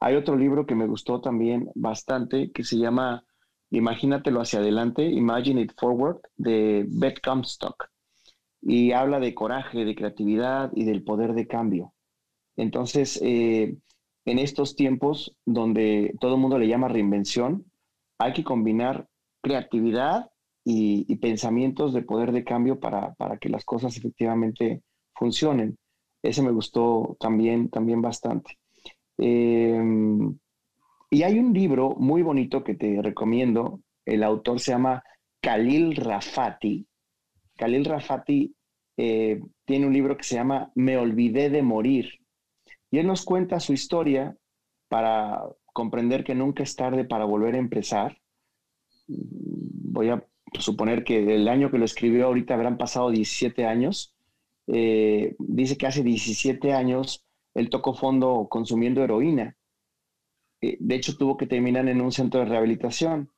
[0.00, 3.26] Hay otro libro que me gustó también bastante que se llama
[3.68, 7.90] Imagínatelo hacia adelante, Imagine It Forward, de Beth Comstock.
[8.62, 11.92] Y habla de coraje, de creatividad y del poder de cambio.
[12.56, 13.76] Entonces, eh,
[14.24, 17.64] en estos tiempos donde todo el mundo le llama reinvención,
[18.18, 19.08] hay que combinar
[19.42, 20.30] creatividad
[20.64, 24.82] y, pensamientos de poder de cambio para, que las cosas efectivamente
[25.14, 25.78] funcionen.
[26.22, 28.58] Ese me gustó también, también bastante.
[29.16, 30.36] Em,
[31.08, 33.80] y hay un libro muy bonito que te recomiendo.
[34.04, 35.04] El autor se llama
[35.40, 36.84] Khalil Rafati.
[37.56, 38.52] Khalil Rafati
[38.96, 42.25] eh, tiene un libro que se llama Me olvidé de morir
[42.98, 44.36] él nos cuenta su historia
[44.88, 45.42] para
[45.72, 48.18] comprender que nunca es tarde para volver a empezar.
[49.06, 50.26] Voy a
[50.58, 54.14] suponer que el año que lo escribió ahorita habrán pasado 17 años.
[54.68, 57.24] Eh, dice que hace 17 años
[57.54, 59.56] él tocó fondo consumiendo heroína.
[60.60, 63.30] Eh, de hecho, tuvo que terminar en un centro de rehabilitación.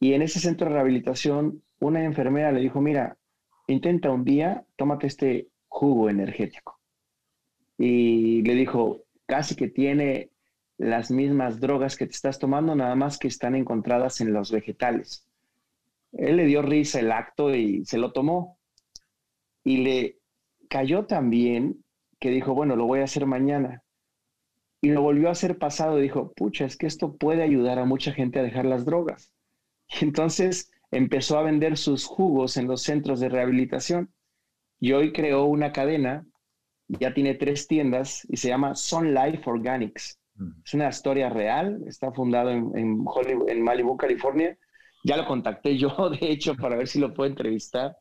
[0.00, 3.18] Y en ese centro de rehabilitación, una enfermera le dijo, mira,
[3.66, 6.75] intenta un día, tómate este jugo energético
[7.78, 10.30] y le dijo, casi que tiene
[10.78, 15.26] las mismas drogas que te estás tomando, nada más que están encontradas en los vegetales.
[16.12, 18.58] Él le dio risa el acto y se lo tomó.
[19.64, 20.18] Y le
[20.68, 21.84] cayó también
[22.18, 23.82] que dijo, bueno, lo voy a hacer mañana.
[24.80, 25.96] Y lo volvió a hacer pasado.
[25.96, 29.32] Dijo, pucha, es que esto puede ayudar a mucha gente a dejar las drogas.
[29.88, 34.10] Y entonces empezó a vender sus jugos en los centros de rehabilitación.
[34.78, 36.26] Y hoy creó una cadena
[36.88, 40.18] ya tiene tres tiendas y se llama Sun Life Organics.
[40.64, 43.04] Es una historia real, está fundado en, en,
[43.48, 44.56] en Malibu, California.
[45.04, 47.96] Ya lo contacté yo, de hecho, para ver si lo puedo entrevistar,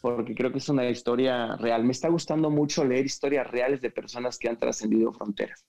[0.00, 1.84] porque creo que es una historia real.
[1.84, 5.66] Me está gustando mucho leer historias reales de personas que han trascendido fronteras.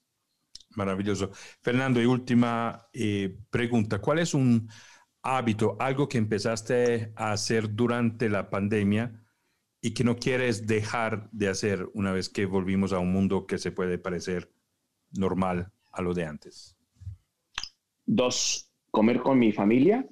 [0.76, 1.32] Maravilloso.
[1.62, 4.00] Fernando, y última eh, pregunta.
[4.00, 4.70] ¿Cuál es un
[5.24, 9.25] hábito, algo que empezaste a hacer durante la pandemia
[9.86, 13.60] y que no quieres dejar de hacer una vez que volvimos a un mundo que
[13.60, 14.50] se puede parecer
[15.12, 16.76] normal a lo de antes?
[18.04, 20.04] Dos, comer con mi familia,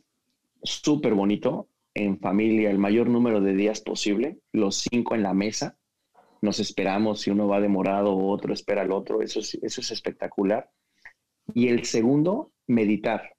[0.61, 5.75] súper bonito, en familia el mayor número de días posible, los cinco en la mesa,
[6.43, 9.89] nos esperamos si uno va demorado o otro espera al otro, eso es, eso es
[9.89, 10.69] espectacular.
[11.55, 13.35] Y el segundo, meditar.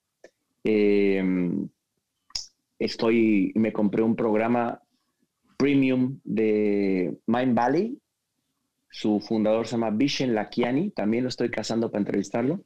[0.64, 1.68] Em,
[2.80, 4.80] estoy, me compré un programa
[5.56, 7.98] premium de Mind Valley.
[8.90, 12.60] Su fundador se llama Vishen Lakiani, también lo estoy casando para entrevistarlo.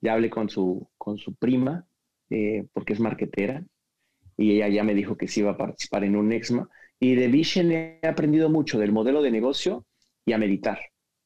[0.00, 1.86] Ya hablé con su, con su prima,
[2.30, 3.64] eh, porque es marquetera,
[4.36, 6.68] y ella ya me dijo que sí iba a participar en un EXMA.
[6.98, 9.84] Y de Vishen he aprendido mucho del modelo de negocio
[10.24, 10.78] y a meditar.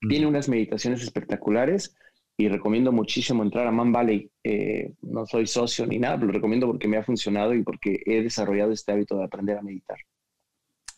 [0.09, 1.97] Tiene unas meditaciones espectaculares
[2.37, 4.31] y recomiendo muchísimo entrar a Man Valley.
[4.45, 8.01] Eh, no soy socio ni nada, pero lo recomiendo porque me ha funcionado y porque
[8.05, 9.99] he desarrollado este hábito de aprender a meditar.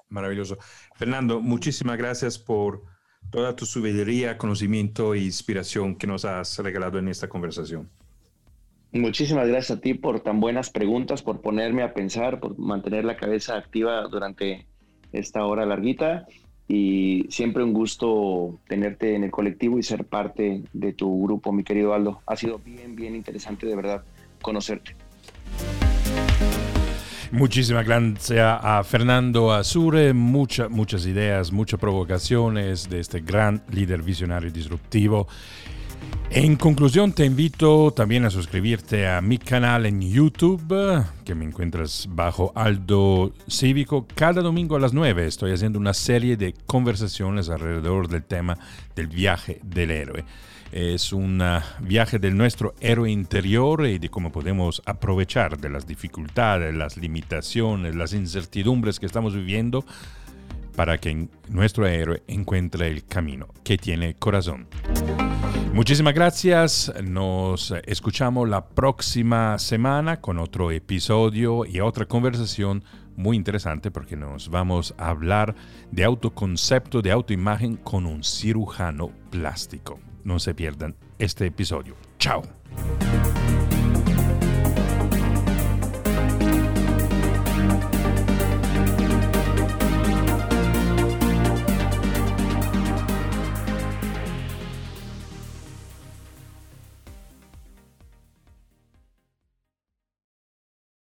[0.08, 0.58] Maravilloso.
[0.94, 2.82] Fernando, muchísimas gracias por
[3.30, 7.90] toda tu sabiduría, conocimiento e inspiración que nos has regalado en esta conversación.
[8.92, 13.16] Muchísimas gracias a ti por tan buenas preguntas, por ponerme a pensar, por mantener la
[13.16, 14.66] cabeza activa durante
[15.12, 16.26] esta hora larguita
[16.66, 21.64] y siempre un gusto tenerte en el colectivo y ser parte de tu grupo, mi
[21.64, 22.20] querido Aldo.
[22.26, 24.04] Ha sido bien, bien interesante de verdad
[24.40, 24.96] conocerte.
[27.30, 34.52] Muchísimas gracias a Fernando Azure, muchas, ideas, muchas provocaciones de este gran líder visionario y
[34.52, 35.28] disruptivo.
[36.30, 42.08] En conclusión, te invito también a suscribirte a mi canal en YouTube, que me encuentras
[42.10, 44.06] bajo Aldo Cívico.
[44.14, 48.56] Cada domingo a las 9 estoy haciendo una serie de conversaciones alrededor del tema
[48.96, 50.24] del viaje del héroe.
[50.70, 55.86] Es un ah, viaje del nuestro héroe interior y de cómo podemos aprovechar de las
[55.86, 59.84] dificultades, las limitaciones, las incertidumbres que estamos viviendo
[60.76, 64.68] para que nuestro héroe encuentre el camino que tiene corazón.
[65.72, 66.92] Muchísimas gracias.
[67.02, 72.84] Nos escuchamos la próxima semana con otro episodio y otra conversación
[73.16, 75.54] muy interesante porque nos vamos a hablar
[75.90, 79.98] de autoconcepto, de autoimagen con un cirujano plástico.
[80.24, 81.94] No se pierdan este episodio.
[82.18, 82.42] Chao.